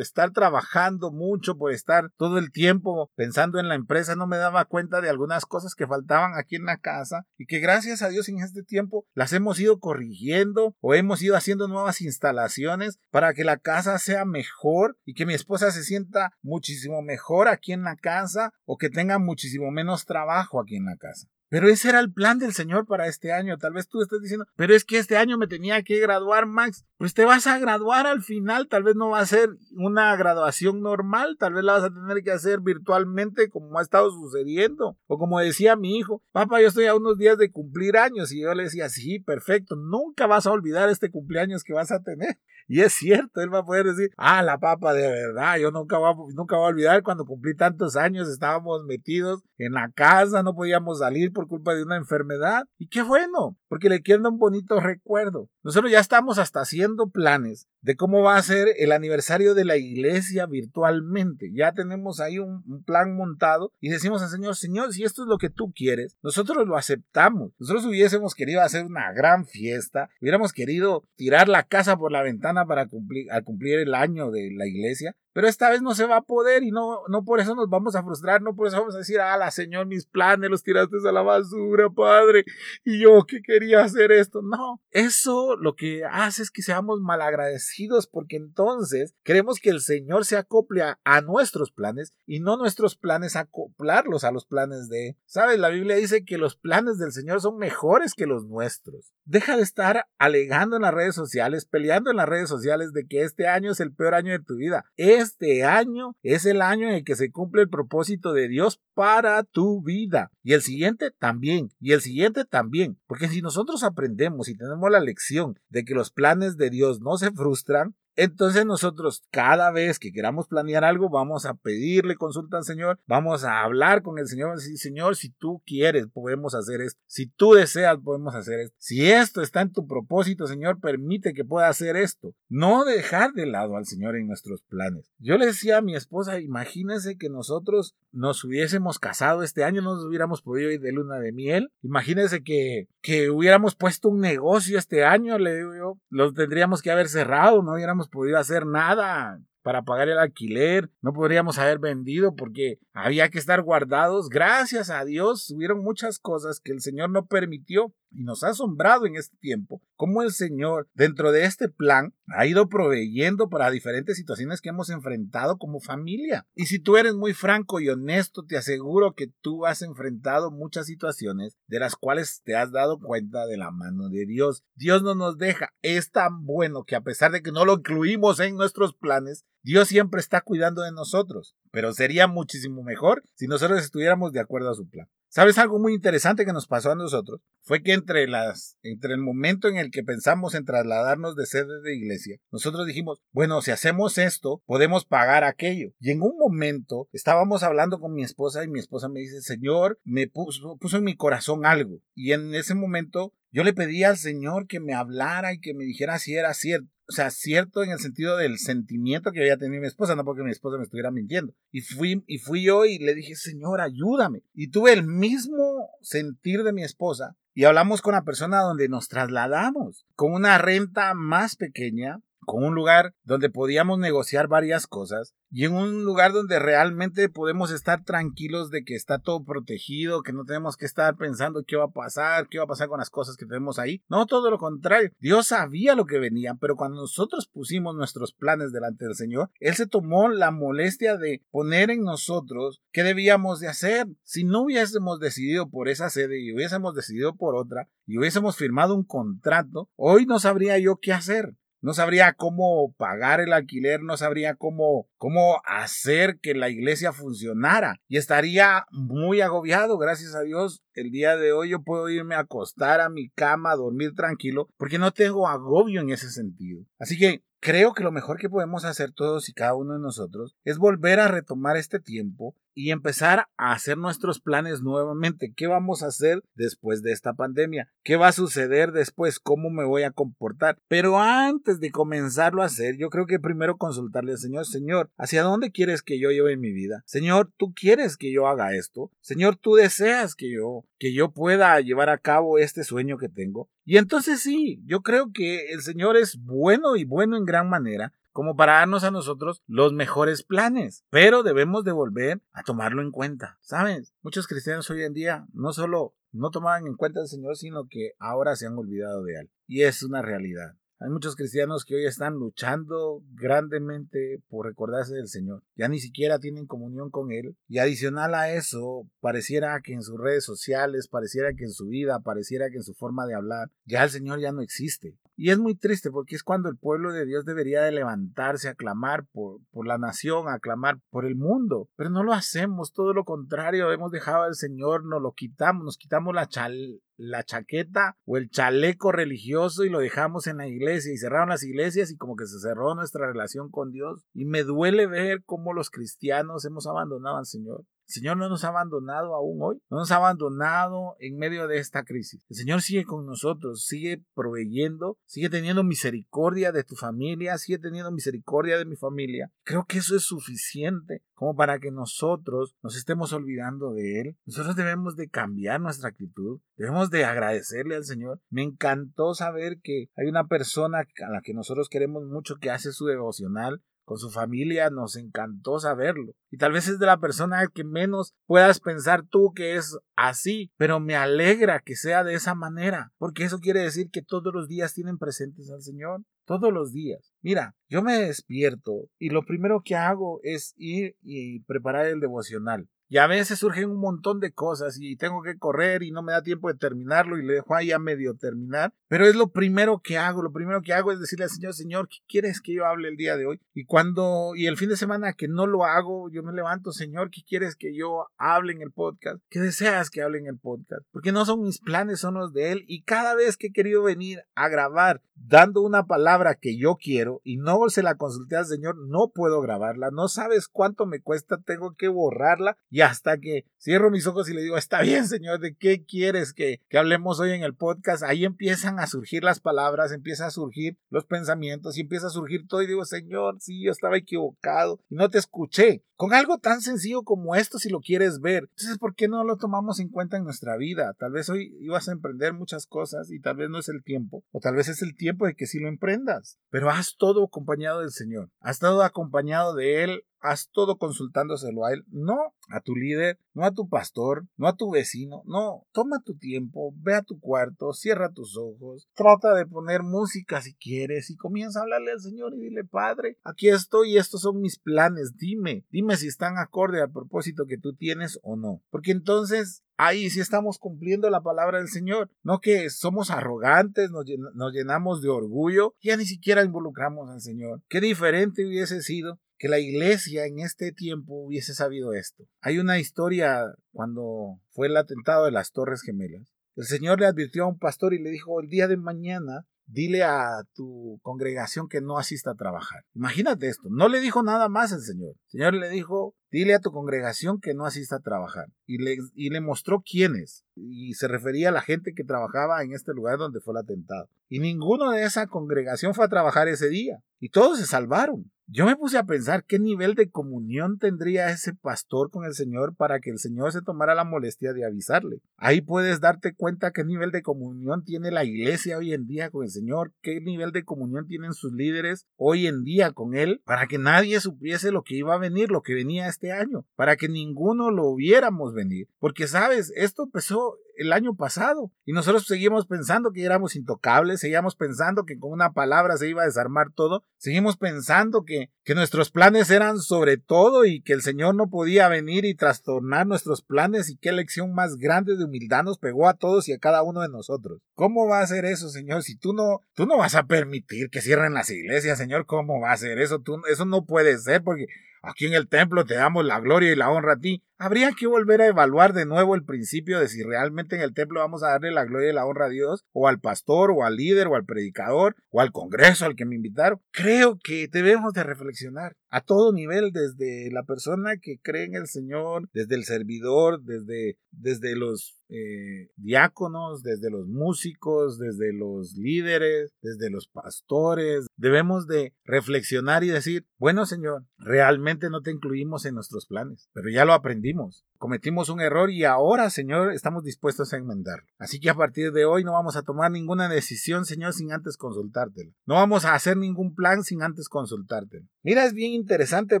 estar 0.00 0.32
trabajando 0.32 1.10
mucho, 1.10 1.56
por 1.56 1.72
estar 1.72 2.10
todo 2.16 2.38
el 2.38 2.52
tiempo 2.52 3.10
pensando 3.14 3.58
en 3.58 3.68
la 3.68 3.74
empresa, 3.74 4.16
no 4.16 4.26
me 4.26 4.36
daba 4.36 4.64
cuenta 4.64 5.00
de 5.00 5.08
algunas 5.08 5.46
cosas 5.46 5.74
que 5.74 5.86
faltaban 5.86 6.32
aquí 6.36 6.56
en 6.56 6.64
la 6.64 6.78
casa 6.78 7.26
y 7.36 7.46
que 7.46 7.58
gracias 7.58 8.02
a 8.02 8.08
Dios 8.08 8.28
en 8.28 8.38
este 8.38 8.62
tiempo 8.62 9.06
las 9.14 9.32
hemos 9.32 9.58
ido 9.60 9.78
corrigiendo 9.78 10.76
o 10.80 10.94
hemos 10.94 11.22
ido 11.22 11.36
haciendo 11.36 11.68
nuevas 11.68 12.00
instalaciones 12.00 12.98
para 13.10 13.32
que 13.34 13.44
la 13.44 13.58
casa 13.58 13.98
sea 13.98 14.24
mejor 14.24 14.98
y 15.04 15.14
que 15.14 15.26
mi 15.26 15.34
esposa 15.34 15.70
se 15.70 15.82
sienta 15.82 16.32
muchísimo 16.42 17.02
mejor 17.02 17.48
aquí 17.48 17.72
en 17.72 17.82
la 17.82 17.96
casa 17.96 18.52
o 18.64 18.76
que 18.76 18.90
tenga 18.90 19.18
muchísimo 19.18 19.70
menos 19.70 20.04
trabajo 20.04 20.60
aquí 20.60 20.76
en 20.76 20.86
la 20.86 20.96
casa. 20.96 21.28
Pero 21.50 21.68
ese 21.68 21.88
era 21.88 21.98
el 21.98 22.12
plan 22.12 22.38
del 22.38 22.54
Señor 22.54 22.86
para 22.86 23.08
este 23.08 23.32
año. 23.32 23.58
Tal 23.58 23.72
vez 23.72 23.88
tú 23.88 24.00
estés 24.00 24.22
diciendo, 24.22 24.46
pero 24.54 24.72
es 24.72 24.84
que 24.84 24.98
este 24.98 25.16
año 25.16 25.36
me 25.36 25.48
tenía 25.48 25.82
que 25.82 25.98
graduar, 25.98 26.46
Max. 26.46 26.86
Pues 26.96 27.12
te 27.12 27.24
vas 27.24 27.48
a 27.48 27.58
graduar 27.58 28.06
al 28.06 28.22
final. 28.22 28.68
Tal 28.68 28.84
vez 28.84 28.94
no 28.94 29.10
va 29.10 29.18
a 29.18 29.26
ser 29.26 29.50
una 29.72 30.14
graduación 30.14 30.80
normal. 30.80 31.36
Tal 31.40 31.54
vez 31.54 31.64
la 31.64 31.72
vas 31.72 31.84
a 31.84 31.92
tener 31.92 32.22
que 32.22 32.30
hacer 32.30 32.60
virtualmente 32.60 33.50
como 33.50 33.80
ha 33.80 33.82
estado 33.82 34.12
sucediendo. 34.12 34.96
O 35.08 35.18
como 35.18 35.40
decía 35.40 35.74
mi 35.74 35.98
hijo, 35.98 36.22
papá, 36.30 36.60
yo 36.60 36.68
estoy 36.68 36.86
a 36.86 36.94
unos 36.94 37.18
días 37.18 37.36
de 37.36 37.50
cumplir 37.50 37.96
años. 37.96 38.30
Y 38.30 38.42
yo 38.42 38.54
le 38.54 38.64
decía, 38.64 38.88
sí, 38.88 39.18
perfecto. 39.18 39.74
Nunca 39.74 40.28
vas 40.28 40.46
a 40.46 40.52
olvidar 40.52 40.88
este 40.88 41.10
cumpleaños 41.10 41.64
que 41.64 41.72
vas 41.72 41.90
a 41.90 42.00
tener. 42.00 42.38
Y 42.72 42.82
es 42.82 42.92
cierto, 42.92 43.40
él 43.40 43.52
va 43.52 43.58
a 43.58 43.64
poder 43.64 43.84
decir, 43.86 44.10
ah, 44.16 44.44
la 44.44 44.58
papa 44.58 44.92
de 44.92 45.08
verdad, 45.08 45.58
yo 45.58 45.72
nunca 45.72 45.98
voy, 45.98 46.32
nunca 46.36 46.56
voy 46.56 46.66
a 46.66 46.68
olvidar 46.68 47.02
cuando 47.02 47.24
cumplí 47.24 47.56
tantos 47.56 47.96
años, 47.96 48.28
estábamos 48.28 48.84
metidos 48.84 49.42
en 49.58 49.72
la 49.72 49.90
casa, 49.90 50.44
no 50.44 50.54
podíamos 50.54 51.00
salir 51.00 51.32
por 51.40 51.48
culpa 51.48 51.74
de 51.74 51.82
una 51.82 51.96
enfermedad. 51.96 52.64
Y 52.78 52.88
qué 52.88 53.02
bueno, 53.02 53.56
porque 53.68 53.88
le 53.88 54.02
queda 54.02 54.28
un 54.28 54.38
bonito 54.38 54.78
recuerdo. 54.78 55.48
Nosotros 55.62 55.90
ya 55.90 56.00
estamos 56.00 56.38
hasta 56.38 56.60
haciendo 56.60 57.08
planes 57.08 57.66
de 57.80 57.96
cómo 57.96 58.22
va 58.22 58.36
a 58.36 58.42
ser 58.42 58.68
el 58.78 58.92
aniversario 58.92 59.54
de 59.54 59.64
la 59.64 59.78
iglesia 59.78 60.44
virtualmente. 60.44 61.50
Ya 61.54 61.72
tenemos 61.72 62.20
ahí 62.20 62.38
un, 62.38 62.62
plan 62.84 63.16
montado 63.16 63.72
y 63.80 63.88
decimos 63.88 64.22
al 64.22 64.28
Señor, 64.28 64.56
Señor, 64.56 64.92
si 64.92 65.04
esto 65.04 65.22
es 65.22 65.28
lo 65.28 65.38
que 65.38 65.48
tú 65.50 65.72
quieres, 65.74 66.16
nosotros 66.22 66.66
lo 66.66 66.76
aceptamos. 66.76 67.52
Nosotros 67.58 67.86
hubiésemos 67.86 68.34
querido 68.34 68.60
hacer 68.60 68.84
una 68.84 69.12
gran 69.12 69.46
fiesta, 69.46 70.10
hubiéramos 70.20 70.52
querido 70.52 71.04
tirar 71.16 71.48
la 71.48 71.62
casa 71.62 71.96
por 71.96 72.12
la 72.12 72.22
ventana 72.22 72.66
para 72.66 72.86
cumplir, 72.86 73.30
al 73.30 73.44
cumplir 73.44 73.78
el 73.78 73.94
año 73.94 74.30
de 74.30 74.50
la 74.52 74.66
iglesia, 74.66 75.16
pero 75.32 75.48
esta 75.48 75.70
vez 75.70 75.82
no 75.82 75.94
se 75.94 76.06
va 76.06 76.18
a 76.18 76.22
poder 76.22 76.62
y 76.62 76.70
no, 76.70 77.02
no 77.08 77.24
por 77.24 77.40
eso 77.40 77.54
nos 77.54 77.68
vamos 77.68 77.94
a 77.94 78.02
frustrar, 78.02 78.42
no 78.42 78.54
por 78.54 78.66
eso 78.66 78.78
vamos 78.78 78.94
a 78.94 78.98
decir, 78.98 79.16
la 79.16 79.50
Señor, 79.50 79.86
mis 79.86 80.06
planes 80.06 80.50
los 80.50 80.62
tiraste 80.62 80.96
a 81.06 81.12
la 81.12 81.22
basura, 81.22 81.88
Padre, 81.90 82.44
y 82.84 83.00
yo 83.00 83.24
que 83.26 83.42
quería 83.42 83.82
hacer 83.84 84.12
esto. 84.12 84.42
No, 84.42 84.80
eso 84.90 85.56
lo 85.56 85.74
que 85.74 86.04
hace 86.04 86.42
es 86.42 86.50
que 86.50 86.62
seamos 86.62 87.00
malagradecidos 87.00 88.06
porque 88.06 88.36
entonces 88.36 89.14
queremos 89.22 89.60
que 89.60 89.70
el 89.70 89.80
Señor 89.80 90.24
se 90.24 90.36
acople 90.36 90.82
a, 90.82 90.98
a 91.04 91.20
nuestros 91.20 91.70
planes 91.70 92.12
y 92.26 92.40
no 92.40 92.56
nuestros 92.56 92.96
planes 92.96 93.36
acoplarlos 93.36 94.24
a 94.24 94.32
los 94.32 94.46
planes 94.46 94.88
de... 94.88 95.16
¿Sabes? 95.26 95.58
La 95.58 95.68
Biblia 95.68 95.96
dice 95.96 96.24
que 96.24 96.38
los 96.38 96.56
planes 96.56 96.98
del 96.98 97.12
Señor 97.12 97.40
son 97.40 97.56
mejores 97.56 98.14
que 98.14 98.26
los 98.26 98.46
nuestros. 98.46 99.12
Deja 99.24 99.56
de 99.56 99.62
estar 99.62 100.06
alegando 100.18 100.76
en 100.76 100.82
las 100.82 100.94
redes 100.94 101.14
sociales, 101.14 101.66
peleando 101.66 102.10
en 102.10 102.16
las 102.16 102.28
redes 102.28 102.48
sociales 102.48 102.92
de 102.92 103.06
que 103.06 103.22
este 103.22 103.46
año 103.46 103.72
es 103.72 103.80
el 103.80 103.92
peor 103.94 104.14
año 104.14 104.32
de 104.32 104.44
tu 104.44 104.56
vida 104.56 104.84
este 105.20 105.64
año 105.64 106.16
es 106.22 106.46
el 106.46 106.62
año 106.62 106.88
en 106.88 106.94
el 106.94 107.04
que 107.04 107.16
se 107.16 107.30
cumple 107.30 107.62
el 107.62 107.68
propósito 107.68 108.32
de 108.32 108.48
Dios 108.48 108.80
para 108.94 109.42
tu 109.44 109.82
vida. 109.82 110.30
Y 110.42 110.52
el 110.52 110.62
siguiente 110.62 111.10
también. 111.10 111.70
Y 111.80 111.92
el 111.92 112.00
siguiente 112.00 112.44
también. 112.44 112.98
Porque 113.06 113.28
si 113.28 113.42
nosotros 113.42 113.84
aprendemos 113.84 114.48
y 114.48 114.56
tenemos 114.56 114.90
la 114.90 115.00
lección 115.00 115.58
de 115.68 115.84
que 115.84 115.94
los 115.94 116.10
planes 116.10 116.56
de 116.56 116.70
Dios 116.70 117.00
no 117.00 117.16
se 117.16 117.30
frustran, 117.30 117.94
entonces 118.16 118.66
nosotros 118.66 119.22
cada 119.30 119.70
vez 119.70 119.98
que 119.98 120.12
queramos 120.12 120.48
planear 120.48 120.84
algo 120.84 121.08
vamos 121.08 121.46
a 121.46 121.54
pedirle 121.54 122.16
consulta 122.16 122.56
al 122.56 122.64
Señor, 122.64 122.98
vamos 123.06 123.44
a 123.44 123.62
hablar 123.62 124.02
con 124.02 124.18
el 124.18 124.26
Señor, 124.26 124.56
decir, 124.56 124.78
Señor, 124.78 125.16
si 125.16 125.30
tú 125.30 125.62
quieres 125.66 126.06
podemos 126.12 126.54
hacer 126.54 126.80
esto, 126.80 127.00
si 127.06 127.26
tú 127.26 127.54
deseas 127.54 127.98
podemos 127.98 128.34
hacer 128.34 128.60
esto, 128.60 128.76
si 128.78 129.10
esto 129.10 129.42
está 129.42 129.60
en 129.60 129.72
tu 129.72 129.86
propósito, 129.86 130.46
Señor, 130.46 130.80
permite 130.80 131.32
que 131.32 131.44
pueda 131.44 131.68
hacer 131.68 131.96
esto. 131.96 132.34
No 132.48 132.84
dejar 132.84 133.32
de 133.32 133.46
lado 133.46 133.76
al 133.76 133.86
Señor 133.86 134.16
en 134.16 134.26
nuestros 134.26 134.62
planes. 134.62 135.10
Yo 135.18 135.38
le 135.38 135.46
decía 135.46 135.78
a 135.78 135.82
mi 135.82 135.94
esposa, 135.94 136.40
imagínese 136.40 137.16
que 137.16 137.28
nosotros 137.28 137.94
nos 138.12 138.44
hubiésemos 138.44 138.98
casado 138.98 139.42
este 139.42 139.64
año, 139.64 139.82
no 139.82 139.94
nos 139.94 140.04
hubiéramos 140.04 140.42
podido 140.42 140.70
ir 140.70 140.80
de 140.80 140.92
luna 140.92 141.18
de 141.18 141.32
miel. 141.32 141.70
Imagínese 141.82 142.42
que, 142.42 142.88
que 143.02 143.30
hubiéramos 143.30 143.74
puesto 143.74 144.08
un 144.08 144.20
negocio 144.20 144.78
este 144.78 145.04
año, 145.04 145.38
le 145.38 145.56
digo 145.56 145.74
yo, 145.74 145.98
lo 146.08 146.32
tendríamos 146.32 146.82
que 146.82 146.90
haber 146.90 147.08
cerrado, 147.08 147.62
no 147.62 147.74
hubiéramos 147.74 147.99
podido 148.08 148.38
hacer 148.38 148.66
nada 148.66 149.40
para 149.62 149.82
pagar 149.82 150.08
el 150.08 150.18
alquiler, 150.18 150.90
no 151.02 151.12
podríamos 151.12 151.58
haber 151.58 151.78
vendido 151.78 152.34
porque 152.34 152.78
había 152.94 153.28
que 153.28 153.38
estar 153.38 153.62
guardados. 153.62 154.28
Gracias 154.28 154.90
a 154.90 155.04
Dios, 155.04 155.50
hubieron 155.50 155.82
muchas 155.82 156.18
cosas 156.18 156.60
que 156.60 156.72
el 156.72 156.80
Señor 156.80 157.10
no 157.10 157.26
permitió 157.26 157.92
y 158.10 158.24
nos 158.24 158.42
ha 158.42 158.48
asombrado 158.48 159.06
en 159.06 159.16
este 159.16 159.36
tiempo 159.38 159.82
cómo 159.96 160.22
el 160.22 160.32
Señor, 160.32 160.88
dentro 160.94 161.32
de 161.32 161.44
este 161.44 161.68
plan, 161.68 162.14
ha 162.28 162.46
ido 162.46 162.68
proveyendo 162.68 163.48
para 163.48 163.70
diferentes 163.70 164.16
situaciones 164.16 164.60
que 164.60 164.70
hemos 164.70 164.90
enfrentado 164.90 165.58
como 165.58 165.80
familia. 165.80 166.46
Y 166.54 166.66
si 166.66 166.78
tú 166.78 166.96
eres 166.96 167.14
muy 167.14 167.34
franco 167.34 167.80
y 167.80 167.88
honesto, 167.88 168.44
te 168.44 168.56
aseguro 168.56 169.14
que 169.14 169.28
tú 169.40 169.66
has 169.66 169.82
enfrentado 169.82 170.50
muchas 170.50 170.86
situaciones 170.86 171.58
de 171.66 171.80
las 171.80 171.96
cuales 171.96 172.42
te 172.44 172.56
has 172.56 172.72
dado 172.72 172.98
cuenta 172.98 173.46
de 173.46 173.56
la 173.56 173.70
mano 173.70 174.08
de 174.08 174.26
Dios. 174.26 174.64
Dios 174.74 175.02
no 175.02 175.14
nos 175.14 175.38
deja. 175.38 175.74
Es 175.82 176.10
tan 176.10 176.44
bueno 176.46 176.84
que 176.84 176.96
a 176.96 177.02
pesar 177.02 177.32
de 177.32 177.42
que 177.42 177.52
no 177.52 177.64
lo 177.64 177.74
incluimos 177.74 178.40
en 178.40 178.56
nuestros 178.56 178.94
planes, 178.94 179.44
Dios 179.62 179.88
siempre 179.88 180.20
está 180.20 180.40
cuidando 180.40 180.82
de 180.82 180.92
nosotros, 180.92 181.54
pero 181.70 181.92
sería 181.92 182.26
muchísimo 182.26 182.82
mejor 182.82 183.22
si 183.34 183.46
nosotros 183.46 183.82
estuviéramos 183.82 184.32
de 184.32 184.40
acuerdo 184.40 184.70
a 184.70 184.74
su 184.74 184.88
plan. 184.88 185.08
¿Sabes 185.32 185.58
algo 185.58 185.78
muy 185.78 185.94
interesante 185.94 186.44
que 186.44 186.52
nos 186.52 186.66
pasó 186.66 186.90
a 186.90 186.96
nosotros? 186.96 187.40
Fue 187.62 187.84
que 187.84 187.92
entre 187.92 188.26
las 188.26 188.76
entre 188.82 189.14
el 189.14 189.20
momento 189.20 189.68
en 189.68 189.76
el 189.76 189.92
que 189.92 190.02
pensamos 190.02 190.56
en 190.56 190.64
trasladarnos 190.64 191.36
de 191.36 191.46
sede 191.46 191.80
de 191.84 191.94
iglesia, 191.94 192.38
nosotros 192.50 192.84
dijimos, 192.84 193.20
bueno, 193.30 193.62
si 193.62 193.70
hacemos 193.70 194.18
esto, 194.18 194.60
podemos 194.66 195.04
pagar 195.04 195.44
aquello. 195.44 195.92
Y 196.00 196.10
en 196.10 196.20
un 196.22 196.36
momento 196.36 197.08
estábamos 197.12 197.62
hablando 197.62 198.00
con 198.00 198.12
mi 198.12 198.24
esposa 198.24 198.64
y 198.64 198.68
mi 198.68 198.80
esposa 198.80 199.08
me 199.08 199.20
dice, 199.20 199.40
"Señor, 199.40 200.00
me 200.02 200.26
puso, 200.26 200.76
puso 200.80 200.96
en 200.96 201.04
mi 201.04 201.14
corazón 201.14 201.64
algo." 201.64 202.00
Y 202.12 202.32
en 202.32 202.52
ese 202.56 202.74
momento 202.74 203.32
yo 203.52 203.62
le 203.62 203.72
pedí 203.72 204.02
al 204.02 204.16
Señor 204.16 204.66
que 204.66 204.80
me 204.80 204.94
hablara 204.94 205.52
y 205.52 205.60
que 205.60 205.74
me 205.74 205.84
dijera 205.84 206.18
si 206.18 206.34
era 206.34 206.54
cierto 206.54 206.88
o 207.10 207.12
sea, 207.12 207.30
cierto 207.30 207.82
en 207.82 207.90
el 207.90 207.98
sentido 207.98 208.36
del 208.36 208.56
sentimiento 208.58 209.32
que 209.32 209.40
había 209.40 209.56
tenido 209.56 209.80
mi 209.80 209.88
esposa, 209.88 210.14
no 210.14 210.24
porque 210.24 210.44
mi 210.44 210.52
esposa 210.52 210.76
me 210.78 210.84
estuviera 210.84 211.10
mintiendo. 211.10 211.52
Y 211.72 211.80
fui, 211.80 212.22
y 212.28 212.38
fui 212.38 212.62
yo 212.62 212.84
y 212.84 213.00
le 213.00 213.16
dije, 213.16 213.34
Señor, 213.34 213.80
ayúdame. 213.80 214.44
Y 214.54 214.70
tuve 214.70 214.92
el 214.92 215.04
mismo 215.04 215.90
sentir 216.02 216.62
de 216.62 216.72
mi 216.72 216.84
esposa. 216.84 217.36
Y 217.52 217.64
hablamos 217.64 218.00
con 218.00 218.14
la 218.14 218.22
persona 218.22 218.60
donde 218.60 218.88
nos 218.88 219.08
trasladamos, 219.08 220.06
con 220.14 220.32
una 220.32 220.56
renta 220.58 221.14
más 221.14 221.56
pequeña, 221.56 222.20
con 222.50 222.64
un 222.64 222.74
lugar 222.74 223.14
donde 223.22 223.48
podíamos 223.48 224.00
negociar 224.00 224.48
varias 224.48 224.88
cosas 224.88 225.36
y 225.52 225.66
en 225.66 225.74
un 225.74 226.04
lugar 226.04 226.32
donde 226.32 226.58
realmente 226.58 227.28
podemos 227.28 227.70
estar 227.70 228.02
tranquilos 228.02 228.70
de 228.70 228.82
que 228.82 228.96
está 228.96 229.20
todo 229.20 229.44
protegido, 229.44 230.24
que 230.24 230.32
no 230.32 230.44
tenemos 230.44 230.76
que 230.76 230.84
estar 230.84 231.16
pensando 231.16 231.62
qué 231.64 231.76
va 231.76 231.84
a 231.84 231.92
pasar, 231.92 232.48
qué 232.48 232.58
va 232.58 232.64
a 232.64 232.66
pasar 232.68 232.88
con 232.88 232.98
las 232.98 233.08
cosas 233.08 233.36
que 233.36 233.46
tenemos 233.46 233.78
ahí. 233.78 234.02
No, 234.08 234.26
todo 234.26 234.50
lo 234.50 234.58
contrario. 234.58 235.10
Dios 235.20 235.46
sabía 235.46 235.94
lo 235.94 236.06
que 236.06 236.18
venía, 236.18 236.56
pero 236.60 236.74
cuando 236.74 237.02
nosotros 237.02 237.46
pusimos 237.46 237.94
nuestros 237.94 238.32
planes 238.32 238.72
delante 238.72 239.04
del 239.04 239.14
Señor, 239.14 239.50
Él 239.60 239.74
se 239.74 239.86
tomó 239.86 240.28
la 240.28 240.50
molestia 240.50 241.16
de 241.16 241.44
poner 241.52 241.90
en 241.90 242.02
nosotros 242.02 242.82
qué 242.90 243.04
debíamos 243.04 243.60
de 243.60 243.68
hacer. 243.68 244.08
Si 244.24 244.42
no 244.42 244.62
hubiésemos 244.62 245.20
decidido 245.20 245.70
por 245.70 245.88
esa 245.88 246.10
sede 246.10 246.40
y 246.40 246.52
hubiésemos 246.52 246.96
decidido 246.96 247.36
por 247.36 247.54
otra 247.54 247.88
y 248.06 248.18
hubiésemos 248.18 248.56
firmado 248.56 248.96
un 248.96 249.04
contrato, 249.04 249.88
hoy 249.94 250.26
no 250.26 250.40
sabría 250.40 250.76
yo 250.80 250.96
qué 251.00 251.12
hacer. 251.12 251.54
No 251.80 251.94
sabría 251.94 252.34
cómo 252.34 252.92
pagar 252.96 253.40
el 253.40 253.52
alquiler, 253.52 254.02
no 254.02 254.16
sabría 254.16 254.54
cómo, 254.54 255.08
cómo 255.16 255.60
hacer 255.64 256.38
que 256.40 256.54
la 256.54 256.68
iglesia 256.68 257.12
funcionara 257.12 258.00
y 258.08 258.16
estaría 258.16 258.86
muy 258.90 259.40
agobiado, 259.40 259.98
gracias 259.98 260.34
a 260.34 260.42
Dios. 260.42 260.82
El 260.94 261.10
día 261.10 261.36
de 261.36 261.52
hoy 261.52 261.70
yo 261.70 261.82
puedo 261.82 262.08
irme 262.08 262.34
a 262.34 262.40
acostar 262.40 263.00
a 263.00 263.08
mi 263.08 263.30
cama, 263.30 263.72
a 263.72 263.76
dormir 263.76 264.14
tranquilo, 264.14 264.68
porque 264.76 264.98
no 264.98 265.12
tengo 265.12 265.48
agobio 265.48 266.00
en 266.00 266.10
ese 266.10 266.30
sentido. 266.30 266.84
Así 266.98 267.18
que 267.18 267.42
Creo 267.62 267.92
que 267.92 268.02
lo 268.02 268.10
mejor 268.10 268.38
que 268.38 268.48
podemos 268.48 268.86
hacer 268.86 269.12
todos 269.12 269.50
y 269.50 269.52
cada 269.52 269.74
uno 269.74 269.92
de 269.92 270.00
nosotros 270.00 270.56
es 270.64 270.78
volver 270.78 271.20
a 271.20 271.28
retomar 271.28 271.76
este 271.76 272.00
tiempo 272.00 272.56
y 272.74 272.90
empezar 272.90 273.46
a 273.56 273.72
hacer 273.72 273.98
nuestros 273.98 274.40
planes 274.40 274.82
nuevamente. 274.82 275.52
¿Qué 275.54 275.66
vamos 275.66 276.02
a 276.02 276.06
hacer 276.06 276.42
después 276.54 277.02
de 277.02 277.12
esta 277.12 277.34
pandemia? 277.34 277.90
¿Qué 278.02 278.16
va 278.16 278.28
a 278.28 278.32
suceder 278.32 278.92
después? 278.92 279.38
¿Cómo 279.38 279.70
me 279.70 279.84
voy 279.84 280.02
a 280.02 280.10
comportar? 280.10 280.78
Pero 280.88 281.18
antes 281.18 281.80
de 281.80 281.90
comenzarlo 281.90 282.62
a 282.62 282.66
hacer, 282.66 282.96
yo 282.98 283.10
creo 283.10 283.26
que 283.26 283.38
primero 283.38 283.76
consultarle 283.76 284.32
al 284.32 284.38
Señor, 284.38 284.66
Señor, 284.66 285.10
¿hacia 285.16 285.42
dónde 285.42 285.70
quieres 285.70 286.02
que 286.02 286.20
yo 286.20 286.30
lleve 286.30 286.56
mi 286.56 286.72
vida? 286.72 287.02
Señor, 287.06 287.50
¿tú 287.56 287.72
quieres 287.74 288.16
que 288.16 288.32
yo 288.32 288.46
haga 288.46 288.74
esto? 288.74 289.10
Señor, 289.20 289.56
¿tú 289.56 289.74
deseas 289.74 290.34
que 290.34 290.50
yo 290.52 290.84
que 290.98 291.14
yo 291.14 291.32
pueda 291.32 291.80
llevar 291.80 292.10
a 292.10 292.18
cabo 292.18 292.58
este 292.58 292.84
sueño 292.84 293.18
que 293.18 293.28
tengo? 293.28 293.70
Y 293.84 293.96
entonces 293.96 294.40
sí, 294.40 294.82
yo 294.84 295.02
creo 295.02 295.32
que 295.32 295.70
el 295.72 295.82
Señor 295.82 296.16
es 296.16 296.38
bueno 296.40 296.96
y 296.96 297.04
bueno 297.04 297.36
en 297.36 297.44
gran 297.44 297.68
manera 297.68 298.12
como 298.32 298.56
para 298.56 298.74
darnos 298.74 299.04
a 299.04 299.10
nosotros 299.10 299.62
los 299.66 299.92
mejores 299.92 300.42
planes, 300.42 301.04
pero 301.10 301.42
debemos 301.42 301.84
de 301.84 301.92
volver 301.92 302.40
a 302.52 302.62
tomarlo 302.62 303.02
en 303.02 303.10
cuenta. 303.10 303.58
¿Saben? 303.60 304.04
Muchos 304.22 304.46
cristianos 304.46 304.88
hoy 304.90 305.02
en 305.02 305.14
día 305.14 305.46
no 305.52 305.72
solo 305.72 306.14
no 306.32 306.50
tomaban 306.50 306.86
en 306.86 306.96
cuenta 306.96 307.20
al 307.20 307.28
Señor, 307.28 307.56
sino 307.56 307.86
que 307.88 308.12
ahora 308.18 308.56
se 308.56 308.66
han 308.66 308.78
olvidado 308.78 309.24
de 309.24 309.34
Él. 309.34 309.50
Y 309.66 309.82
es 309.82 310.02
una 310.02 310.22
realidad. 310.22 310.76
Hay 311.02 311.08
muchos 311.08 311.34
cristianos 311.34 311.86
que 311.86 311.94
hoy 311.94 312.04
están 312.04 312.34
luchando 312.34 313.22
grandemente 313.32 314.42
por 314.50 314.66
recordarse 314.66 315.14
del 315.14 315.28
Señor. 315.28 315.62
Ya 315.74 315.88
ni 315.88 315.98
siquiera 315.98 316.38
tienen 316.38 316.66
comunión 316.66 317.10
con 317.10 317.32
Él. 317.32 317.56
Y 317.68 317.78
adicional 317.78 318.34
a 318.34 318.52
eso, 318.52 319.08
pareciera 319.20 319.80
que 319.82 319.94
en 319.94 320.02
sus 320.02 320.20
redes 320.20 320.44
sociales, 320.44 321.08
pareciera 321.08 321.54
que 321.54 321.64
en 321.64 321.70
su 321.70 321.86
vida, 321.86 322.20
pareciera 322.20 322.68
que 322.68 322.76
en 322.76 322.82
su 322.82 322.92
forma 322.92 323.26
de 323.26 323.34
hablar, 323.34 323.70
ya 323.86 324.04
el 324.04 324.10
Señor 324.10 324.40
ya 324.40 324.52
no 324.52 324.60
existe. 324.60 325.16
Y 325.42 325.48
es 325.48 325.58
muy 325.58 325.74
triste 325.74 326.10
porque 326.10 326.34
es 326.34 326.42
cuando 326.42 326.68
el 326.68 326.76
pueblo 326.76 327.14
de 327.14 327.24
Dios 327.24 327.46
debería 327.46 327.80
de 327.80 327.92
levantarse 327.92 328.68
a 328.68 328.74
clamar 328.74 329.24
por, 329.32 329.62
por 329.70 329.86
la 329.86 329.96
nación, 329.96 330.50
a 330.50 330.58
clamar 330.58 330.98
por 331.08 331.24
el 331.24 331.34
mundo. 331.34 331.88
Pero 331.96 332.10
no 332.10 332.22
lo 332.22 332.34
hacemos, 332.34 332.92
todo 332.92 333.14
lo 333.14 333.24
contrario, 333.24 333.90
hemos 333.90 334.10
dejado 334.10 334.42
al 334.42 334.54
Señor, 334.54 335.06
nos 335.06 335.22
lo 335.22 335.32
quitamos, 335.32 335.82
nos 335.82 335.96
quitamos 335.96 336.34
la, 336.34 336.46
chal, 336.46 337.00
la 337.20 337.44
chaqueta 337.44 338.16
o 338.24 338.38
el 338.38 338.48
chaleco 338.48 339.12
religioso 339.12 339.84
y 339.84 339.90
lo 339.90 339.98
dejamos 339.98 340.46
en 340.46 340.56
la 340.56 340.66
iglesia 340.66 341.12
y 341.12 341.18
cerraron 341.18 341.50
las 341.50 341.62
iglesias 341.62 342.10
y 342.10 342.16
como 342.16 342.34
que 342.34 342.46
se 342.46 342.58
cerró 342.58 342.94
nuestra 342.94 343.26
relación 343.26 343.70
con 343.70 343.92
Dios. 343.92 344.24
Y 344.32 344.46
me 344.46 344.64
duele 344.64 345.06
ver 345.06 345.42
cómo 345.44 345.74
los 345.74 345.90
cristianos 345.90 346.64
hemos 346.64 346.86
abandonado 346.86 347.36
al 347.36 347.46
Señor. 347.46 347.84
El 348.10 348.14
Señor 348.14 348.38
no 348.38 348.48
nos 348.48 348.64
ha 348.64 348.68
abandonado 348.68 349.36
aún 349.36 349.58
hoy, 349.62 349.80
no 349.88 349.98
nos 349.98 350.10
ha 350.10 350.16
abandonado 350.16 351.14
en 351.20 351.36
medio 351.36 351.68
de 351.68 351.78
esta 351.78 352.02
crisis. 352.02 352.44
El 352.48 352.56
Señor 352.56 352.82
sigue 352.82 353.04
con 353.04 353.24
nosotros, 353.24 353.84
sigue 353.84 354.24
proveyendo, 354.34 355.16
sigue 355.26 355.48
teniendo 355.48 355.84
misericordia 355.84 356.72
de 356.72 356.82
tu 356.82 356.96
familia, 356.96 357.56
sigue 357.58 357.78
teniendo 357.78 358.10
misericordia 358.10 358.78
de 358.78 358.84
mi 358.84 358.96
familia. 358.96 359.52
Creo 359.62 359.84
que 359.84 359.98
eso 359.98 360.16
es 360.16 360.24
suficiente 360.24 361.22
como 361.40 361.56
para 361.56 361.78
que 361.78 361.90
nosotros 361.90 362.76
nos 362.82 362.98
estemos 362.98 363.32
olvidando 363.32 363.94
de 363.94 364.20
Él. 364.20 364.36
Nosotros 364.44 364.76
debemos 364.76 365.16
de 365.16 365.30
cambiar 365.30 365.80
nuestra 365.80 366.10
actitud, 366.10 366.60
debemos 366.76 367.08
de 367.08 367.24
agradecerle 367.24 367.96
al 367.96 368.04
Señor. 368.04 368.42
Me 368.50 368.62
encantó 368.62 369.32
saber 369.32 369.80
que 369.82 370.10
hay 370.18 370.26
una 370.26 370.48
persona 370.48 370.98
a 370.98 371.30
la 371.30 371.40
que 371.40 371.54
nosotros 371.54 371.88
queremos 371.88 372.26
mucho 372.26 372.56
que 372.60 372.70
hace 372.70 372.92
su 372.92 373.06
devocional 373.06 373.82
con 374.04 374.18
su 374.18 374.28
familia, 374.28 374.90
nos 374.90 375.16
encantó 375.16 375.78
saberlo. 375.78 376.34
Y 376.50 376.58
tal 376.58 376.72
vez 376.72 376.88
es 376.88 376.98
de 376.98 377.06
la 377.06 377.20
persona 377.20 377.66
que 377.72 377.84
menos 377.84 378.34
puedas 378.44 378.78
pensar 378.80 379.22
tú 379.26 379.54
que 379.54 379.76
es 379.76 379.96
así, 380.16 380.70
pero 380.76 381.00
me 381.00 381.16
alegra 381.16 381.80
que 381.80 381.96
sea 381.96 382.22
de 382.22 382.34
esa 382.34 382.54
manera, 382.54 383.12
porque 383.16 383.44
eso 383.44 383.60
quiere 383.60 383.80
decir 383.80 384.10
que 384.10 384.20
todos 384.20 384.52
los 384.52 384.68
días 384.68 384.92
tienen 384.92 385.16
presentes 385.16 385.70
al 385.70 385.80
Señor, 385.80 386.22
todos 386.44 386.70
los 386.70 386.92
días. 386.92 387.29
Mira, 387.42 387.74
yo 387.88 388.02
me 388.02 388.14
despierto 388.18 389.08
y 389.18 389.30
lo 389.30 389.44
primero 389.44 389.82
que 389.82 389.96
hago 389.96 390.40
es 390.42 390.74
ir 390.76 391.16
y 391.22 391.60
preparar 391.60 392.06
el 392.06 392.20
devocional. 392.20 392.88
Y 393.12 393.18
a 393.18 393.26
veces 393.26 393.58
surgen 393.58 393.90
un 393.90 393.98
montón 393.98 394.38
de 394.38 394.52
cosas 394.52 394.96
y 395.00 395.16
tengo 395.16 395.42
que 395.42 395.58
correr 395.58 396.04
y 396.04 396.12
no 396.12 396.22
me 396.22 396.30
da 396.30 396.44
tiempo 396.44 396.68
de 396.68 396.78
terminarlo 396.78 397.38
y 397.38 397.44
le 397.44 397.54
dejo 397.54 397.74
ahí 397.74 397.90
a 397.90 397.98
medio 397.98 398.36
terminar. 398.36 398.94
Pero 399.08 399.26
es 399.26 399.34
lo 399.34 399.48
primero 399.48 400.00
que 400.00 400.16
hago. 400.16 400.42
Lo 400.42 400.52
primero 400.52 400.80
que 400.80 400.92
hago 400.92 401.10
es 401.10 401.18
decirle 401.18 401.46
al 401.46 401.50
Señor, 401.50 401.74
Señor, 401.74 402.08
¿qué 402.08 402.18
quieres 402.28 402.60
que 402.60 402.72
yo 402.72 402.86
hable 402.86 403.08
el 403.08 403.16
día 403.16 403.36
de 403.36 403.46
hoy? 403.46 403.60
Y 403.74 403.84
cuando, 403.84 404.52
y 404.54 404.68
el 404.68 404.76
fin 404.76 404.90
de 404.90 404.96
semana 404.96 405.32
que 405.32 405.48
no 405.48 405.66
lo 405.66 405.84
hago, 405.84 406.30
yo 406.30 406.44
me 406.44 406.52
levanto, 406.52 406.92
Señor, 406.92 407.30
¿qué 407.30 407.42
quieres 407.42 407.74
que 407.74 407.92
yo 407.92 408.28
hable 408.38 408.74
en 408.74 408.80
el 408.80 408.92
podcast? 408.92 409.42
¿Qué 409.48 409.58
deseas 409.58 410.08
que 410.08 410.22
hable 410.22 410.38
en 410.38 410.46
el 410.46 410.60
podcast? 410.60 411.02
Porque 411.10 411.32
no 411.32 411.44
son 411.44 411.62
mis 411.62 411.80
planes, 411.80 412.20
son 412.20 412.34
los 412.34 412.52
de 412.52 412.70
Él. 412.70 412.84
Y 412.86 413.02
cada 413.02 413.34
vez 413.34 413.56
que 413.56 413.68
he 413.68 413.72
querido 413.72 414.04
venir 414.04 414.44
a 414.54 414.68
grabar 414.68 415.20
dando 415.34 415.80
una 415.80 416.06
palabra 416.06 416.54
que 416.54 416.76
yo 416.76 416.96
quiero 416.96 417.40
y 417.42 417.56
no 417.56 417.88
se 417.88 418.02
la 418.02 418.16
consulté 418.16 418.56
al 418.56 418.66
Señor, 418.66 418.96
no 419.08 419.30
puedo 419.34 419.60
grabarla. 419.60 420.10
No 420.12 420.28
sabes 420.28 420.68
cuánto 420.68 421.06
me 421.06 421.20
cuesta, 421.20 421.60
tengo 421.60 421.94
que 421.96 422.08
borrarla. 422.08 422.76
Hasta 423.02 423.38
que 423.38 423.64
cierro 423.78 424.10
mis 424.10 424.26
ojos 424.26 424.48
y 424.48 424.54
le 424.54 424.62
digo, 424.62 424.76
está 424.76 425.02
bien, 425.02 425.26
Señor, 425.26 425.60
¿de 425.60 425.74
qué 425.74 426.04
quieres 426.04 426.52
que, 426.52 426.80
que 426.88 426.98
hablemos 426.98 427.40
hoy 427.40 427.52
en 427.52 427.62
el 427.62 427.74
podcast? 427.74 428.22
Ahí 428.22 428.44
empiezan 428.44 428.98
a 428.98 429.06
surgir 429.06 429.44
las 429.44 429.60
palabras, 429.60 430.12
empiezan 430.12 430.48
a 430.48 430.50
surgir 430.50 430.98
los 431.10 431.24
pensamientos 431.24 431.96
y 431.96 432.02
empieza 432.02 432.28
a 432.28 432.30
surgir 432.30 432.66
todo 432.66 432.82
y 432.82 432.86
digo, 432.86 433.04
Señor, 433.04 433.56
sí, 433.60 433.82
yo 433.84 433.92
estaba 433.92 434.16
equivocado 434.16 435.00
y 435.08 435.14
no 435.16 435.28
te 435.30 435.38
escuché. 435.38 436.04
Con 436.20 436.34
algo 436.34 436.58
tan 436.58 436.82
sencillo 436.82 437.22
como 437.22 437.54
esto, 437.54 437.78
si 437.78 437.88
lo 437.88 438.00
quieres 438.00 438.40
ver, 438.40 438.64
entonces, 438.64 438.98
¿por 438.98 439.14
qué 439.14 439.26
no 439.26 439.42
lo 439.42 439.56
tomamos 439.56 440.00
en 440.00 440.10
cuenta 440.10 440.36
en 440.36 440.44
nuestra 440.44 440.76
vida? 440.76 441.14
Tal 441.18 441.32
vez 441.32 441.48
hoy 441.48 441.74
ibas 441.80 442.08
a 442.08 442.12
emprender 442.12 442.52
muchas 442.52 442.86
cosas 442.86 443.30
y 443.30 443.40
tal 443.40 443.56
vez 443.56 443.70
no 443.70 443.78
es 443.78 443.88
el 443.88 444.02
tiempo, 444.04 444.44
o 444.50 444.60
tal 444.60 444.74
vez 444.74 444.88
es 444.88 445.00
el 445.00 445.16
tiempo 445.16 445.46
de 445.46 445.54
que 445.54 445.64
sí 445.64 445.78
lo 445.78 445.88
emprendas, 445.88 446.58
pero 446.68 446.90
haz 446.90 447.16
todo 447.16 447.42
acompañado 447.42 448.00
del 448.00 448.10
Señor, 448.10 448.50
has 448.60 448.80
todo 448.80 449.02
acompañado 449.02 449.74
de 449.74 450.04
Él 450.04 450.24
haz 450.40 450.68
todo 450.70 450.98
consultándoselo 450.98 451.84
a 451.84 451.92
él, 451.92 452.04
no 452.10 452.54
a 452.68 452.80
tu 452.80 452.94
líder, 452.94 453.38
no 453.54 453.64
a 453.64 453.72
tu 453.72 453.88
pastor, 453.88 454.46
no 454.56 454.68
a 454.68 454.76
tu 454.76 454.90
vecino, 454.90 455.42
no, 455.46 455.86
toma 455.92 456.22
tu 456.24 456.36
tiempo, 456.36 456.92
ve 456.96 457.14
a 457.14 457.22
tu 457.22 457.40
cuarto, 457.40 457.92
cierra 457.92 458.32
tus 458.32 458.56
ojos, 458.56 459.08
trata 459.14 459.54
de 459.54 459.66
poner 459.66 460.02
música 460.02 460.60
si 460.62 460.74
quieres 460.74 461.30
y 461.30 461.36
comienza 461.36 461.80
a 461.80 461.82
hablarle 461.82 462.12
al 462.12 462.20
Señor 462.20 462.54
y 462.54 462.60
dile, 462.60 462.84
Padre, 462.84 463.38
aquí 463.44 463.68
estoy 463.68 464.12
y 464.12 464.18
estos 464.18 464.42
son 464.42 464.60
mis 464.60 464.78
planes, 464.78 465.36
dime, 465.36 465.84
dime 465.90 466.16
si 466.16 466.28
están 466.28 466.58
acorde 466.58 467.02
al 467.02 467.10
propósito 467.10 467.66
que 467.66 467.78
tú 467.78 467.94
tienes 467.94 468.38
o 468.42 468.56
no, 468.56 468.82
porque 468.90 469.12
entonces 469.12 469.82
ahí 470.00 470.30
sí 470.30 470.40
estamos 470.40 470.78
cumpliendo 470.78 471.28
la 471.28 471.42
palabra 471.42 471.78
del 471.78 471.88
Señor. 471.88 472.30
No 472.42 472.60
que 472.60 472.88
somos 472.88 473.30
arrogantes, 473.30 474.10
nos, 474.10 474.24
llenamos 474.72 475.20
de 475.20 475.28
orgullo, 475.28 475.94
ya 476.00 476.16
ni 476.16 476.24
siquiera 476.24 476.64
involucramos 476.64 477.28
al 477.28 477.40
Señor. 477.40 477.82
Qué 477.88 478.00
diferente 478.00 478.66
hubiese 478.66 479.02
sido 479.02 479.38
que 479.60 479.68
la 479.68 479.78
iglesia 479.78 480.46
en 480.46 480.58
este 480.58 480.90
tiempo 480.90 481.34
hubiese 481.34 481.74
sabido 481.74 482.14
esto. 482.14 482.44
Hay 482.62 482.78
una 482.78 482.98
historia 482.98 483.74
cuando 483.92 484.58
fue 484.70 484.86
el 484.86 484.96
atentado 484.96 485.44
de 485.44 485.50
las 485.50 485.70
Torres 485.70 486.00
Gemelas. 486.00 486.50
El 486.76 486.86
Señor 486.86 487.20
le 487.20 487.26
advirtió 487.26 487.64
a 487.64 487.68
un 487.68 487.78
pastor 487.78 488.14
y 488.14 488.22
le 488.22 488.30
dijo, 488.30 488.58
el 488.62 488.70
día 488.70 488.88
de 488.88 488.96
mañana 488.96 489.66
dile 489.84 490.22
a 490.22 490.62
tu 490.74 491.18
congregación 491.22 491.88
que 491.88 492.00
no 492.00 492.16
asista 492.16 492.52
a 492.52 492.54
trabajar. 492.54 493.02
Imagínate 493.14 493.68
esto, 493.68 493.88
no 493.90 494.08
le 494.08 494.20
dijo 494.20 494.42
nada 494.42 494.70
más 494.70 494.92
el 494.92 495.02
Señor. 495.02 495.34
El 495.34 495.50
Señor 495.50 495.74
le 495.74 495.90
dijo, 495.90 496.34
dile 496.50 496.74
a 496.74 496.80
tu 496.80 496.90
congregación 496.90 497.60
que 497.60 497.74
no 497.74 497.84
asista 497.84 498.16
a 498.16 498.20
trabajar. 498.20 498.68
Y 498.86 498.96
le, 498.96 499.18
y 499.34 499.50
le 499.50 499.60
mostró 499.60 500.00
quiénes. 500.00 500.64
Y 500.74 501.12
se 501.14 501.28
refería 501.28 501.68
a 501.68 501.72
la 501.72 501.82
gente 501.82 502.14
que 502.14 502.24
trabajaba 502.24 502.82
en 502.82 502.92
este 502.94 503.12
lugar 503.12 503.36
donde 503.36 503.60
fue 503.60 503.74
el 503.74 503.84
atentado. 503.84 504.30
Y 504.48 504.60
ninguno 504.60 505.10
de 505.10 505.24
esa 505.24 505.48
congregación 505.48 506.14
fue 506.14 506.24
a 506.24 506.28
trabajar 506.28 506.68
ese 506.68 506.88
día. 506.88 507.18
Y 507.38 507.50
todos 507.50 507.78
se 507.78 507.86
salvaron. 507.86 508.50
Yo 508.72 508.86
me 508.86 508.94
puse 508.94 509.18
a 509.18 509.24
pensar 509.24 509.64
qué 509.64 509.80
nivel 509.80 510.14
de 510.14 510.30
comunión 510.30 510.96
tendría 510.98 511.50
ese 511.50 511.74
pastor 511.74 512.30
con 512.30 512.44
el 512.44 512.54
Señor 512.54 512.94
para 512.94 513.18
que 513.18 513.30
el 513.30 513.40
Señor 513.40 513.72
se 513.72 513.82
tomara 513.82 514.14
la 514.14 514.22
molestia 514.22 514.72
de 514.72 514.86
avisarle. 514.86 515.40
Ahí 515.56 515.80
puedes 515.80 516.20
darte 516.20 516.54
cuenta 516.54 516.92
qué 516.92 517.02
nivel 517.02 517.32
de 517.32 517.42
comunión 517.42 518.04
tiene 518.04 518.30
la 518.30 518.44
iglesia 518.44 518.98
hoy 518.98 519.12
en 519.12 519.26
día 519.26 519.50
con 519.50 519.64
el 519.64 519.70
Señor, 519.70 520.12
qué 520.22 520.40
nivel 520.40 520.70
de 520.70 520.84
comunión 520.84 521.26
tienen 521.26 521.52
sus 521.52 521.72
líderes 521.72 522.28
hoy 522.36 522.68
en 522.68 522.84
día 522.84 523.10
con 523.10 523.34
Él, 523.34 523.60
para 523.64 523.88
que 523.88 523.98
nadie 523.98 524.38
supiese 524.38 524.92
lo 524.92 525.02
que 525.02 525.16
iba 525.16 525.34
a 525.34 525.38
venir, 525.38 525.72
lo 525.72 525.82
que 525.82 525.94
venía 525.94 526.28
este 526.28 526.52
año, 526.52 526.86
para 526.94 527.16
que 527.16 527.28
ninguno 527.28 527.90
lo 527.90 528.14
viéramos 528.14 528.72
venir. 528.72 529.08
Porque 529.18 529.48
sabes, 529.48 529.92
esto 529.96 530.22
empezó 530.22 530.76
el 531.00 531.14
año 531.14 531.34
pasado. 531.34 531.90
Y 532.04 532.12
nosotros 532.12 532.46
seguimos 532.46 532.86
pensando 532.86 533.32
que 533.32 533.42
éramos 533.42 533.74
intocables, 533.74 534.40
seguíamos 534.40 534.76
pensando 534.76 535.24
que 535.24 535.38
con 535.38 535.50
una 535.50 535.72
palabra 535.72 536.18
se 536.18 536.28
iba 536.28 536.42
a 536.42 536.46
desarmar 536.46 536.92
todo, 536.94 537.24
seguimos 537.38 537.78
pensando 537.78 538.44
que, 538.44 538.70
que 538.84 538.94
nuestros 538.94 539.30
planes 539.30 539.70
eran 539.70 539.98
sobre 539.98 540.36
todo 540.36 540.84
y 540.84 541.00
que 541.00 541.14
el 541.14 541.22
Señor 541.22 541.54
no 541.54 541.70
podía 541.70 542.08
venir 542.08 542.44
y 542.44 542.54
trastornar 542.54 543.26
nuestros 543.26 543.62
planes 543.62 544.10
y 544.10 544.18
qué 544.18 544.30
lección 544.32 544.74
más 544.74 544.96
grande 544.96 545.38
de 545.38 545.44
humildad 545.44 545.84
nos 545.84 545.98
pegó 545.98 546.28
a 546.28 546.34
todos 546.34 546.68
y 546.68 546.74
a 546.74 546.78
cada 546.78 547.02
uno 547.02 547.22
de 547.22 547.30
nosotros. 547.30 547.80
¿Cómo 547.94 548.28
va 548.28 548.40
a 548.40 548.46
ser 548.46 548.66
eso, 548.66 548.90
Señor? 548.90 549.22
Si 549.22 549.38
tú 549.38 549.54
no, 549.54 549.80
tú 549.94 550.04
no 550.04 550.18
vas 550.18 550.34
a 550.34 550.44
permitir 550.44 551.08
que 551.08 551.22
cierren 551.22 551.54
las 551.54 551.70
iglesias, 551.70 552.18
Señor, 552.18 552.44
¿cómo 552.44 552.78
va 552.78 552.92
a 552.92 552.96
ser 552.98 553.18
eso? 553.20 553.40
Tú, 553.40 553.62
eso 553.72 553.86
no 553.86 554.04
puede 554.04 554.36
ser 554.38 554.62
porque 554.62 554.86
aquí 555.22 555.46
en 555.46 555.54
el 555.54 555.68
templo 555.68 556.04
te 556.04 556.14
damos 556.14 556.44
la 556.44 556.60
gloria 556.60 556.92
y 556.92 556.96
la 556.96 557.10
honra 557.10 557.34
a 557.34 557.38
ti. 557.38 557.62
Habría 557.78 558.12
que 558.12 558.26
volver 558.26 558.60
a 558.60 558.66
evaluar 558.66 559.12
de 559.12 559.26
nuevo 559.26 559.54
el 559.54 559.64
principio 559.64 560.20
de 560.20 560.28
si 560.28 560.42
realmente 560.42 560.96
en 560.96 561.02
el 561.02 561.14
templo 561.14 561.40
vamos 561.40 561.62
a 561.62 561.70
darle 561.70 561.92
la 561.92 562.04
gloria 562.04 562.30
y 562.30 562.34
la 562.34 562.44
honra 562.44 562.66
a 562.66 562.70
Dios, 562.70 563.04
o 563.12 563.28
al 563.28 563.40
pastor, 563.40 563.90
o 563.90 564.04
al 564.04 564.16
líder, 564.16 564.48
o 564.48 564.56
al 564.56 564.64
predicador, 564.64 565.36
o 565.50 565.60
al 565.60 565.72
congreso 565.72 566.26
al 566.26 566.36
que 566.36 566.44
me 566.44 566.56
invitaron. 566.56 567.00
Creo 567.10 567.58
que 567.62 567.88
debemos 567.88 568.32
de 568.34 568.44
reflexionar 568.44 569.16
a 569.30 569.40
todo 569.40 569.72
nivel, 569.72 570.12
desde 570.12 570.70
la 570.72 570.82
persona 570.84 571.36
que 571.38 571.58
cree 571.62 571.84
en 571.84 571.94
el 571.94 572.06
Señor, 572.06 572.68
desde 572.72 572.96
el 572.96 573.04
servidor, 573.04 573.82
desde, 573.82 574.38
desde 574.50 574.96
los 574.96 575.40
eh, 575.48 576.10
diáconos, 576.16 577.02
desde 577.02 577.30
los 577.30 577.46
músicos, 577.46 578.38
desde 578.38 578.72
los 578.72 579.16
líderes, 579.16 579.92
desde 580.02 580.30
los 580.30 580.48
pastores. 580.48 581.46
Debemos 581.56 582.06
de 582.06 582.34
reflexionar 582.44 583.24
y 583.24 583.28
decir, 583.28 583.66
bueno 583.78 584.06
Señor, 584.06 584.44
realmente 584.58 585.30
no 585.30 585.40
te 585.42 585.50
incluimos 585.50 586.04
en 586.04 586.14
nuestros 586.14 586.46
planes, 586.46 586.88
pero 586.92 587.08
ya 587.08 587.24
lo 587.24 587.32
aprendí 587.32 587.70
Cometimos 588.18 588.68
un 588.68 588.80
error 588.80 589.10
y 589.10 589.24
ahora, 589.24 589.70
Señor, 589.70 590.12
estamos 590.12 590.44
dispuestos 590.44 590.92
a 590.92 590.98
enmendarlo. 590.98 591.46
Así 591.58 591.80
que 591.80 591.88
a 591.88 591.94
partir 591.94 592.32
de 592.32 592.44
hoy 592.44 592.64
no 592.64 592.72
vamos 592.72 592.96
a 592.96 593.02
tomar 593.02 593.30
ninguna 593.30 593.68
decisión, 593.68 594.24
Señor, 594.24 594.52
sin 594.52 594.72
antes 594.72 594.96
consultártelo. 594.96 595.72
No 595.86 595.94
vamos 595.94 596.24
a 596.24 596.34
hacer 596.34 596.56
ningún 596.56 596.94
plan 596.94 597.22
sin 597.22 597.42
antes 597.42 597.68
consultártelo. 597.68 598.46
Mira, 598.62 598.84
es 598.84 598.92
bien 598.92 599.12
interesante, 599.12 599.80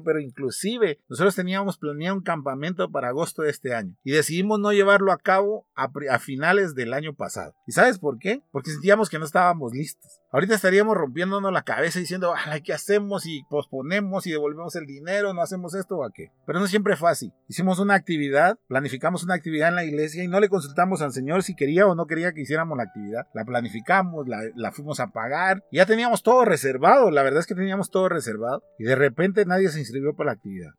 pero 0.00 0.20
inclusive 0.20 1.00
nosotros 1.08 1.34
teníamos 1.34 1.76
planeado 1.76 2.16
un 2.16 2.22
campamento 2.22 2.90
para 2.90 3.08
agosto 3.08 3.42
de 3.42 3.50
este 3.50 3.74
año 3.74 3.94
y 4.02 4.12
decidimos 4.12 4.58
no 4.58 4.72
llevarlo 4.72 5.12
a 5.12 5.18
cabo 5.18 5.66
a, 5.74 5.90
a 6.10 6.18
finales 6.18 6.74
del 6.74 6.94
año 6.94 7.14
pasado. 7.14 7.54
¿Y 7.66 7.72
sabes 7.72 7.98
por 7.98 8.18
qué? 8.18 8.42
Porque 8.50 8.70
sentíamos 8.70 9.10
que 9.10 9.18
no 9.18 9.26
estábamos 9.26 9.72
listos. 9.74 10.19
Ahorita 10.32 10.54
estaríamos 10.54 10.96
rompiéndonos 10.96 11.52
la 11.52 11.62
cabeza 11.62 11.98
diciendo, 11.98 12.32
¿qué 12.64 12.72
hacemos? 12.72 13.26
Y 13.26 13.42
posponemos 13.50 14.28
y 14.28 14.30
devolvemos 14.30 14.76
el 14.76 14.86
dinero, 14.86 15.34
no 15.34 15.42
hacemos 15.42 15.74
esto 15.74 15.96
o 15.96 16.04
aquello. 16.04 16.30
Pero 16.46 16.60
no 16.60 16.68
siempre 16.68 16.94
fue 16.94 17.10
así. 17.10 17.32
Hicimos 17.48 17.80
una 17.80 17.94
actividad, 17.94 18.56
planificamos 18.68 19.24
una 19.24 19.34
actividad 19.34 19.70
en 19.70 19.74
la 19.74 19.84
iglesia 19.84 20.22
y 20.22 20.28
no 20.28 20.38
le 20.38 20.48
consultamos 20.48 21.02
al 21.02 21.12
Señor 21.12 21.42
si 21.42 21.56
quería 21.56 21.84
o 21.88 21.96
no 21.96 22.06
quería 22.06 22.32
que 22.32 22.42
hiciéramos 22.42 22.78
la 22.78 22.84
actividad. 22.84 23.26
La 23.34 23.44
planificamos, 23.44 24.28
la, 24.28 24.38
la 24.54 24.70
fuimos 24.70 25.00
a 25.00 25.08
pagar. 25.08 25.64
Ya 25.72 25.84
teníamos 25.84 26.22
todo 26.22 26.44
reservado, 26.44 27.10
la 27.10 27.24
verdad 27.24 27.40
es 27.40 27.46
que 27.46 27.56
teníamos 27.56 27.90
todo 27.90 28.08
reservado. 28.08 28.62
Y 28.78 28.84
de 28.84 28.94
repente 28.94 29.44
nadie 29.46 29.68
se 29.70 29.80
inscribió 29.80 30.14
para 30.14 30.26
la 30.28 30.34
actividad 30.34 30.70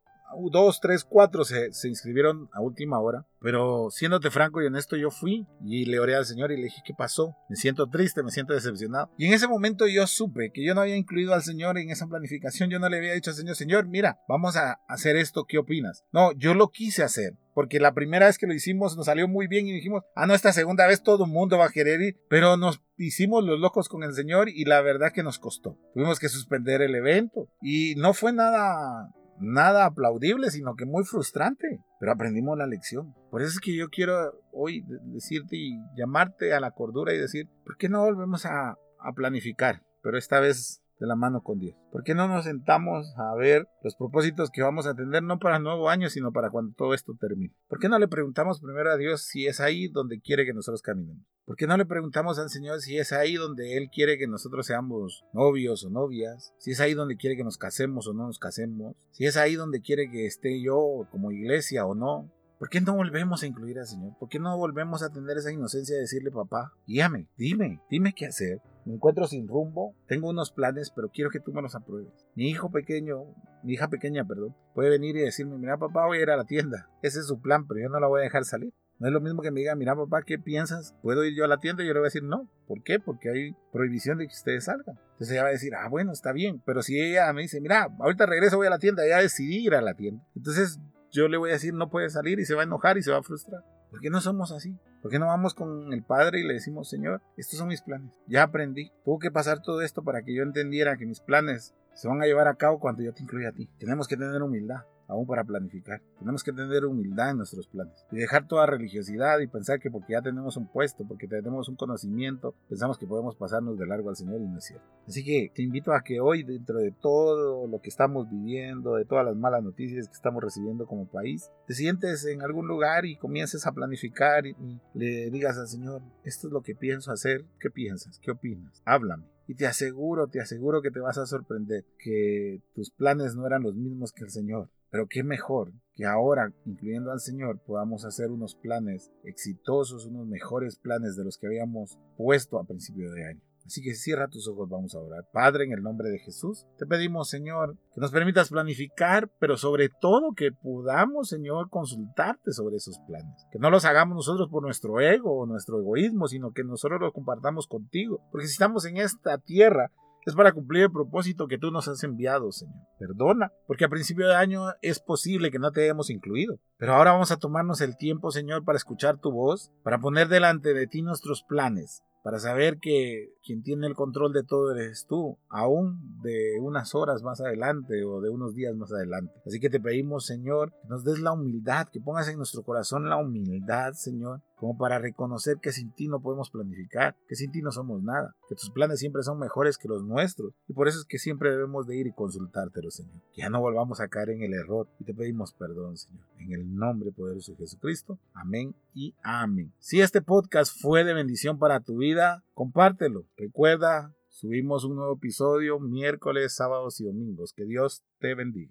dos, 0.51 0.79
tres, 0.81 1.03
cuatro 1.03 1.43
se, 1.43 1.71
se, 1.73 1.87
inscribieron 1.87 2.49
a 2.53 2.61
última 2.61 2.99
hora. 2.99 3.25
Pero 3.39 3.89
siéndote 3.89 4.29
franco 4.29 4.61
y 4.61 4.67
honesto, 4.67 4.95
yo 4.95 5.09
fui 5.09 5.47
y 5.65 5.85
le 5.85 5.99
oré 5.99 6.15
al 6.15 6.25
Señor 6.25 6.51
y 6.51 6.57
le 6.57 6.65
dije, 6.65 6.81
¿qué 6.85 6.93
pasó? 6.93 7.35
Me 7.49 7.55
siento 7.55 7.87
triste, 7.87 8.23
me 8.23 8.31
siento 8.31 8.53
decepcionado. 8.53 9.09
Y 9.17 9.25
en 9.25 9.33
ese 9.33 9.47
momento 9.47 9.87
yo 9.87 10.05
supe 10.05 10.51
que 10.53 10.63
yo 10.63 10.75
no 10.75 10.81
había 10.81 10.95
incluido 10.95 11.33
al 11.33 11.41
Señor 11.41 11.77
en 11.77 11.89
esa 11.89 12.07
planificación. 12.07 12.69
Yo 12.69 12.79
no 12.79 12.87
le 12.89 12.97
había 12.97 13.13
dicho 13.13 13.31
al 13.31 13.35
Señor, 13.35 13.55
Señor, 13.55 13.87
mira, 13.87 14.19
vamos 14.27 14.55
a 14.57 14.79
hacer 14.87 15.15
esto, 15.15 15.45
¿qué 15.47 15.57
opinas? 15.57 16.03
No, 16.11 16.31
yo 16.33 16.53
lo 16.53 16.69
quise 16.69 17.03
hacer. 17.03 17.33
Porque 17.53 17.79
la 17.79 17.93
primera 17.93 18.27
vez 18.27 18.37
que 18.37 18.47
lo 18.47 18.53
hicimos 18.53 18.95
nos 18.95 19.07
salió 19.07 19.27
muy 19.27 19.47
bien 19.47 19.67
y 19.67 19.73
dijimos, 19.73 20.03
ah, 20.15 20.25
no, 20.25 20.33
esta 20.33 20.53
segunda 20.53 20.87
vez 20.87 21.03
todo 21.03 21.25
el 21.25 21.31
mundo 21.31 21.57
va 21.57 21.65
a 21.65 21.71
querer 21.71 21.99
ir. 22.01 22.17
Pero 22.29 22.55
nos 22.57 22.81
hicimos 22.97 23.43
los 23.43 23.59
locos 23.59 23.89
con 23.89 24.03
el 24.03 24.13
Señor 24.13 24.49
y 24.49 24.65
la 24.65 24.81
verdad 24.81 25.11
que 25.11 25.23
nos 25.23 25.39
costó. 25.39 25.77
Tuvimos 25.93 26.19
que 26.19 26.29
suspender 26.29 26.81
el 26.81 26.95
evento. 26.95 27.49
Y 27.61 27.95
no 27.95 28.13
fue 28.13 28.31
nada 28.31 29.09
nada 29.41 29.85
aplaudible, 29.85 30.49
sino 30.51 30.75
que 30.75 30.85
muy 30.85 31.03
frustrante. 31.03 31.79
Pero 31.99 32.11
aprendimos 32.11 32.57
la 32.57 32.67
lección. 32.67 33.13
Por 33.29 33.41
eso 33.41 33.51
es 33.51 33.59
que 33.59 33.75
yo 33.75 33.89
quiero 33.89 34.13
hoy 34.51 34.83
decirte 35.13 35.57
y 35.57 35.77
llamarte 35.97 36.53
a 36.53 36.59
la 36.59 36.71
cordura 36.71 37.13
y 37.13 37.17
decir, 37.17 37.49
¿por 37.65 37.77
qué 37.77 37.89
no 37.89 38.01
volvemos 38.01 38.45
a, 38.45 38.71
a 38.99 39.13
planificar? 39.15 39.83
Pero 40.01 40.17
esta 40.17 40.39
vez 40.39 40.81
de 41.01 41.07
la 41.07 41.15
mano 41.15 41.41
con 41.41 41.59
Dios. 41.59 41.75
¿Por 41.91 42.03
qué 42.03 42.13
no 42.13 42.27
nos 42.27 42.45
sentamos 42.45 43.11
a 43.17 43.33
ver 43.35 43.67
los 43.83 43.95
propósitos 43.95 44.51
que 44.51 44.61
vamos 44.61 44.85
a 44.85 44.93
tener, 44.93 45.23
no 45.23 45.39
para 45.39 45.57
el 45.57 45.63
nuevo 45.63 45.89
año, 45.89 46.09
sino 46.09 46.31
para 46.31 46.51
cuando 46.51 46.75
todo 46.77 46.93
esto 46.93 47.17
termine? 47.19 47.55
¿Por 47.67 47.79
qué 47.79 47.89
no 47.89 47.97
le 47.97 48.07
preguntamos 48.07 48.61
primero 48.61 48.91
a 48.91 48.97
Dios 48.97 49.23
si 49.23 49.47
es 49.47 49.59
ahí 49.59 49.87
donde 49.87 50.21
quiere 50.21 50.45
que 50.45 50.53
nosotros 50.53 50.83
caminemos? 50.83 51.25
¿Por 51.43 51.55
qué 51.55 51.65
no 51.65 51.75
le 51.75 51.87
preguntamos 51.87 52.37
al 52.37 52.49
Señor 52.49 52.81
si 52.81 52.99
es 52.99 53.11
ahí 53.13 53.33
donde 53.33 53.77
Él 53.77 53.89
quiere 53.91 54.19
que 54.19 54.27
nosotros 54.27 54.67
seamos 54.67 55.25
novios 55.33 55.83
o 55.83 55.89
novias? 55.89 56.53
Si 56.59 56.71
es 56.71 56.79
ahí 56.79 56.93
donde 56.93 57.17
quiere 57.17 57.35
que 57.35 57.43
nos 57.43 57.57
casemos 57.57 58.07
o 58.07 58.13
no 58.13 58.27
nos 58.27 58.37
casemos? 58.37 58.95
Si 59.09 59.25
es 59.25 59.37
ahí 59.37 59.55
donde 59.55 59.81
quiere 59.81 60.11
que 60.11 60.27
esté 60.27 60.61
yo 60.61 61.07
como 61.09 61.31
iglesia 61.31 61.87
o 61.87 61.95
no? 61.95 62.31
¿Por 62.61 62.69
qué 62.69 62.79
no 62.79 62.93
volvemos 62.95 63.41
a 63.41 63.47
incluir 63.47 63.79
al 63.79 63.87
Señor? 63.87 64.13
¿Por 64.19 64.29
qué 64.29 64.37
no 64.37 64.55
volvemos 64.55 65.01
a 65.01 65.09
tener 65.09 65.35
esa 65.35 65.51
inocencia 65.51 65.95
de 65.95 66.01
decirle, 66.01 66.29
papá, 66.29 66.73
guíame, 66.85 67.27
dime, 67.35 67.81
dime 67.89 68.13
qué 68.15 68.27
hacer? 68.27 68.61
Me 68.85 68.93
encuentro 68.93 69.25
sin 69.25 69.47
rumbo, 69.47 69.95
tengo 70.07 70.29
unos 70.29 70.51
planes, 70.51 70.91
pero 70.95 71.09
quiero 71.09 71.31
que 71.31 71.39
tú 71.39 71.51
me 71.53 71.63
los 71.63 71.73
apruebes. 71.73 72.13
Mi 72.35 72.51
hijo 72.51 72.69
pequeño, 72.69 73.23
mi 73.63 73.73
hija 73.73 73.87
pequeña, 73.87 74.27
perdón, 74.27 74.55
puede 74.75 74.91
venir 74.91 75.15
y 75.15 75.21
decirme, 75.21 75.57
mira 75.57 75.79
papá, 75.79 76.05
voy 76.05 76.19
a 76.19 76.21
ir 76.21 76.29
a 76.29 76.37
la 76.37 76.45
tienda. 76.45 76.87
Ese 77.01 77.21
es 77.21 77.25
su 77.25 77.41
plan, 77.41 77.65
pero 77.65 77.79
yo 77.79 77.89
no 77.89 77.99
la 77.99 78.05
voy 78.05 78.19
a 78.19 78.25
dejar 78.25 78.45
salir. 78.45 78.71
No 78.99 79.07
es 79.07 79.13
lo 79.13 79.21
mismo 79.21 79.41
que 79.41 79.49
me 79.49 79.61
diga, 79.61 79.73
mira 79.73 79.95
papá, 79.95 80.21
¿qué 80.21 80.37
piensas? 80.37 80.93
¿Puedo 81.01 81.25
ir 81.25 81.33
yo 81.35 81.45
a 81.45 81.47
la 81.47 81.57
tienda? 81.57 81.81
Y 81.81 81.87
yo 81.87 81.93
le 81.93 82.01
voy 82.01 82.05
a 82.05 82.13
decir, 82.13 82.21
no. 82.21 82.47
¿Por 82.67 82.83
qué? 82.83 82.99
Porque 82.99 83.31
hay 83.31 83.55
prohibición 83.71 84.19
de 84.19 84.27
que 84.27 84.35
ustedes 84.35 84.65
salgan. 84.65 84.99
Entonces 85.13 85.31
ella 85.31 85.41
va 85.41 85.49
a 85.49 85.53
decir, 85.53 85.73
ah, 85.73 85.89
bueno, 85.89 86.11
está 86.11 86.31
bien. 86.31 86.61
Pero 86.63 86.83
si 86.83 87.01
ella 87.01 87.33
me 87.33 87.41
dice, 87.41 87.59
mira, 87.59 87.87
ahorita 87.99 88.27
regreso, 88.27 88.57
voy 88.57 88.67
a 88.67 88.69
la 88.69 88.77
tienda, 88.77 89.01
ya 89.07 89.17
decidí 89.17 89.65
ir 89.65 89.73
a 89.73 89.81
la 89.81 89.95
tienda. 89.95 90.23
Entonces 90.35 90.79
yo 91.11 91.27
le 91.27 91.37
voy 91.37 91.49
a 91.49 91.53
decir 91.53 91.73
no 91.73 91.89
puede 91.89 92.09
salir 92.09 92.39
y 92.39 92.45
se 92.45 92.55
va 92.55 92.61
a 92.61 92.65
enojar 92.65 92.97
y 92.97 93.03
se 93.03 93.11
va 93.11 93.19
a 93.19 93.23
frustrar. 93.23 93.63
¿Por 93.89 93.99
qué 93.99 94.09
no 94.09 94.21
somos 94.21 94.51
así? 94.51 94.77
¿Por 95.01 95.11
qué 95.11 95.19
no 95.19 95.27
vamos 95.27 95.53
con 95.53 95.91
el 95.91 96.03
Padre 96.03 96.39
y 96.39 96.47
le 96.47 96.53
decimos, 96.53 96.89
Señor, 96.89 97.21
estos 97.35 97.59
son 97.59 97.67
mis 97.67 97.81
planes? 97.81 98.13
Ya 98.27 98.43
aprendí. 98.43 98.91
Tuvo 99.03 99.19
que 99.19 99.31
pasar 99.31 99.61
todo 99.61 99.81
esto 99.81 100.03
para 100.03 100.23
que 100.23 100.33
yo 100.33 100.43
entendiera 100.43 100.95
que 100.95 101.05
mis 101.05 101.19
planes 101.19 101.75
se 101.93 102.07
van 102.07 102.21
a 102.21 102.25
llevar 102.25 102.47
a 102.47 102.55
cabo 102.55 102.79
cuando 102.79 103.03
yo 103.03 103.13
te 103.13 103.23
incluya 103.23 103.49
a 103.49 103.51
ti. 103.51 103.69
Tenemos 103.79 104.07
que 104.07 104.15
tener 104.15 104.41
humildad 104.41 104.85
aún 105.07 105.25
para 105.25 105.43
planificar. 105.43 106.01
Tenemos 106.19 106.43
que 106.43 106.53
tener 106.53 106.85
humildad 106.85 107.31
en 107.31 107.37
nuestros 107.37 107.67
planes 107.67 108.05
y 108.11 108.17
dejar 108.17 108.47
toda 108.47 108.65
religiosidad 108.65 109.39
y 109.39 109.47
pensar 109.47 109.79
que 109.79 109.91
porque 109.91 110.13
ya 110.13 110.21
tenemos 110.21 110.57
un 110.57 110.67
puesto, 110.67 111.05
porque 111.07 111.27
tenemos 111.27 111.69
un 111.69 111.75
conocimiento, 111.75 112.55
pensamos 112.69 112.97
que 112.97 113.07
podemos 113.07 113.35
pasarnos 113.35 113.77
de 113.77 113.87
largo 113.87 114.09
al 114.09 114.15
Señor 114.15 114.41
y 114.41 114.47
no 114.47 114.57
es 114.57 114.65
cierto. 114.65 114.85
Así 115.07 115.23
que 115.23 115.51
te 115.53 115.61
invito 115.61 115.93
a 115.93 116.01
que 116.01 116.19
hoy, 116.19 116.43
dentro 116.43 116.79
de 116.79 116.91
todo 116.91 117.67
lo 117.67 117.81
que 117.81 117.89
estamos 117.89 118.29
viviendo, 118.29 118.95
de 118.95 119.05
todas 119.05 119.25
las 119.25 119.35
malas 119.35 119.63
noticias 119.63 120.07
que 120.07 120.13
estamos 120.13 120.43
recibiendo 120.43 120.85
como 120.85 121.07
país, 121.07 121.51
te 121.67 121.73
sientes 121.73 122.25
en 122.25 122.41
algún 122.41 122.67
lugar 122.67 123.05
y 123.05 123.17
comiences 123.17 123.65
a 123.67 123.71
planificar 123.71 124.45
y, 124.45 124.55
le 124.93 125.29
digas 125.29 125.57
al 125.57 125.67
Señor, 125.67 126.01
esto 126.23 126.47
es 126.47 126.53
lo 126.53 126.61
que 126.61 126.75
pienso 126.75 127.11
hacer, 127.11 127.45
¿qué 127.59 127.69
piensas? 127.69 128.19
¿Qué 128.19 128.31
opinas? 128.31 128.81
Háblame. 128.85 129.25
Y 129.47 129.55
te 129.55 129.67
aseguro, 129.67 130.27
te 130.27 130.39
aseguro 130.39 130.81
que 130.81 130.91
te 130.91 130.99
vas 130.99 131.17
a 131.17 131.25
sorprender 131.25 131.85
que 131.97 132.61
tus 132.73 132.91
planes 132.91 133.35
no 133.35 133.45
eran 133.45 133.63
los 133.63 133.75
mismos 133.75 134.13
que 134.13 134.23
el 134.23 134.29
Señor. 134.29 134.69
Pero 134.91 135.07
qué 135.07 135.23
mejor 135.23 135.71
que 135.95 136.05
ahora, 136.05 136.53
incluyendo 136.65 137.11
al 137.11 137.21
Señor, 137.21 137.59
podamos 137.65 138.05
hacer 138.05 138.29
unos 138.29 138.55
planes 138.55 139.11
exitosos, 139.23 140.05
unos 140.05 140.27
mejores 140.27 140.77
planes 140.77 141.15
de 141.15 141.23
los 141.23 141.37
que 141.37 141.47
habíamos 141.47 141.97
puesto 142.17 142.59
a 142.59 142.65
principio 142.65 143.11
de 143.11 143.25
año. 143.25 143.41
Así 143.65 143.81
que 143.81 143.93
cierra 143.93 144.27
tus 144.27 144.47
ojos, 144.47 144.69
vamos 144.69 144.95
a 144.95 144.99
orar. 144.99 145.23
Padre, 145.31 145.65
en 145.65 145.71
el 145.71 145.83
nombre 145.83 146.09
de 146.09 146.19
Jesús, 146.19 146.65
te 146.77 146.85
pedimos, 146.85 147.29
Señor, 147.29 147.77
que 147.93 148.01
nos 148.01 148.11
permitas 148.11 148.49
planificar, 148.49 149.29
pero 149.39 149.55
sobre 149.55 149.89
todo 149.89 150.33
que 150.35 150.51
podamos, 150.51 151.29
Señor, 151.29 151.69
consultarte 151.69 152.51
sobre 152.51 152.77
esos 152.77 152.99
planes. 153.07 153.45
Que 153.51 153.59
no 153.59 153.69
los 153.69 153.85
hagamos 153.85 154.15
nosotros 154.15 154.49
por 154.49 154.63
nuestro 154.63 154.99
ego 154.99 155.37
o 155.37 155.45
nuestro 155.45 155.79
egoísmo, 155.79 156.27
sino 156.27 156.51
que 156.51 156.63
nosotros 156.63 156.99
los 156.99 157.13
compartamos 157.13 157.67
contigo. 157.67 158.19
Porque 158.31 158.47
si 158.47 158.53
estamos 158.53 158.85
en 158.85 158.97
esta 158.97 159.37
tierra, 159.37 159.91
es 160.25 160.35
para 160.35 160.53
cumplir 160.53 160.83
el 160.83 160.91
propósito 160.91 161.47
que 161.47 161.57
tú 161.57 161.71
nos 161.71 161.87
has 161.87 162.03
enviado, 162.03 162.51
Señor. 162.51 162.75
Perdona, 162.99 163.51
porque 163.67 163.85
a 163.85 163.89
principio 163.89 164.27
de 164.27 164.35
año 164.35 164.65
es 164.81 164.99
posible 164.99 165.51
que 165.51 165.59
no 165.59 165.71
te 165.71 165.83
hayamos 165.83 166.09
incluido. 166.09 166.59
Pero 166.77 166.93
ahora 166.93 167.13
vamos 167.13 167.31
a 167.31 167.37
tomarnos 167.37 167.81
el 167.81 167.97
tiempo, 167.97 168.31
Señor, 168.31 168.63
para 168.63 168.77
escuchar 168.77 169.19
tu 169.19 169.31
voz, 169.31 169.71
para 169.83 169.99
poner 169.99 170.27
delante 170.27 170.73
de 170.73 170.87
ti 170.87 171.01
nuestros 171.01 171.43
planes, 171.43 172.03
para 172.23 172.39
saber 172.39 172.77
que 172.79 173.33
quien 173.43 173.63
tiene 173.63 173.87
el 173.87 173.95
control 173.95 174.31
de 174.33 174.43
todo 174.43 174.71
eres 174.71 175.05
tú, 175.07 175.37
aún 175.49 176.21
de 176.21 176.59
unas 176.59 176.93
horas 176.93 177.23
más 177.23 177.41
adelante 177.41 178.03
o 178.03 178.21
de 178.21 178.29
unos 178.29 178.53
días 178.53 178.75
más 178.75 178.91
adelante. 178.91 179.33
Así 179.45 179.59
que 179.59 179.69
te 179.69 179.79
pedimos, 179.79 180.25
Señor, 180.25 180.71
que 180.81 180.87
nos 180.87 181.03
des 181.03 181.19
la 181.19 181.31
humildad, 181.31 181.87
que 181.91 181.99
pongas 181.99 182.27
en 182.29 182.37
nuestro 182.37 182.63
corazón 182.63 183.09
la 183.09 183.17
humildad, 183.17 183.93
Señor, 183.93 184.41
como 184.61 184.77
para 184.77 184.99
reconocer 184.99 185.57
que 185.59 185.71
sin 185.71 185.91
ti 185.91 186.07
no 186.07 186.21
podemos 186.21 186.51
planificar, 186.51 187.17
que 187.27 187.35
sin 187.35 187.51
ti 187.51 187.63
no 187.63 187.71
somos 187.71 188.03
nada, 188.03 188.35
que 188.47 188.53
tus 188.53 188.69
planes 188.69 188.99
siempre 188.99 189.23
son 189.23 189.39
mejores 189.39 189.79
que 189.79 189.87
los 189.87 190.03
nuestros 190.03 190.53
y 190.67 190.73
por 190.73 190.87
eso 190.87 190.99
es 190.99 191.05
que 191.05 191.17
siempre 191.17 191.49
debemos 191.49 191.87
de 191.87 191.97
ir 191.97 192.05
y 192.05 192.13
consultártelo, 192.13 192.91
Señor. 192.91 193.23
Que 193.33 193.41
ya 193.41 193.49
no 193.49 193.59
volvamos 193.59 194.01
a 194.01 194.07
caer 194.07 194.29
en 194.29 194.43
el 194.43 194.53
error 194.53 194.87
y 194.99 195.03
te 195.03 195.15
pedimos 195.15 195.53
perdón, 195.53 195.97
Señor. 195.97 196.23
En 196.37 196.53
el 196.53 196.75
nombre 196.75 197.11
poderoso 197.11 197.53
de 197.53 197.57
Jesucristo. 197.57 198.19
Amén 198.35 198.75
y 198.93 199.15
amén. 199.23 199.73
Si 199.79 199.99
este 199.99 200.21
podcast 200.21 200.79
fue 200.79 201.03
de 201.05 201.15
bendición 201.15 201.57
para 201.57 201.79
tu 201.79 201.97
vida, 201.97 202.43
compártelo. 202.53 203.25
Recuerda, 203.37 204.13
subimos 204.29 204.83
un 204.83 204.97
nuevo 204.97 205.15
episodio 205.15 205.79
miércoles, 205.79 206.53
sábados 206.53 207.01
y 207.01 207.05
domingos. 207.05 207.53
Que 207.53 207.65
Dios 207.65 208.03
te 208.19 208.35
bendiga. 208.35 208.69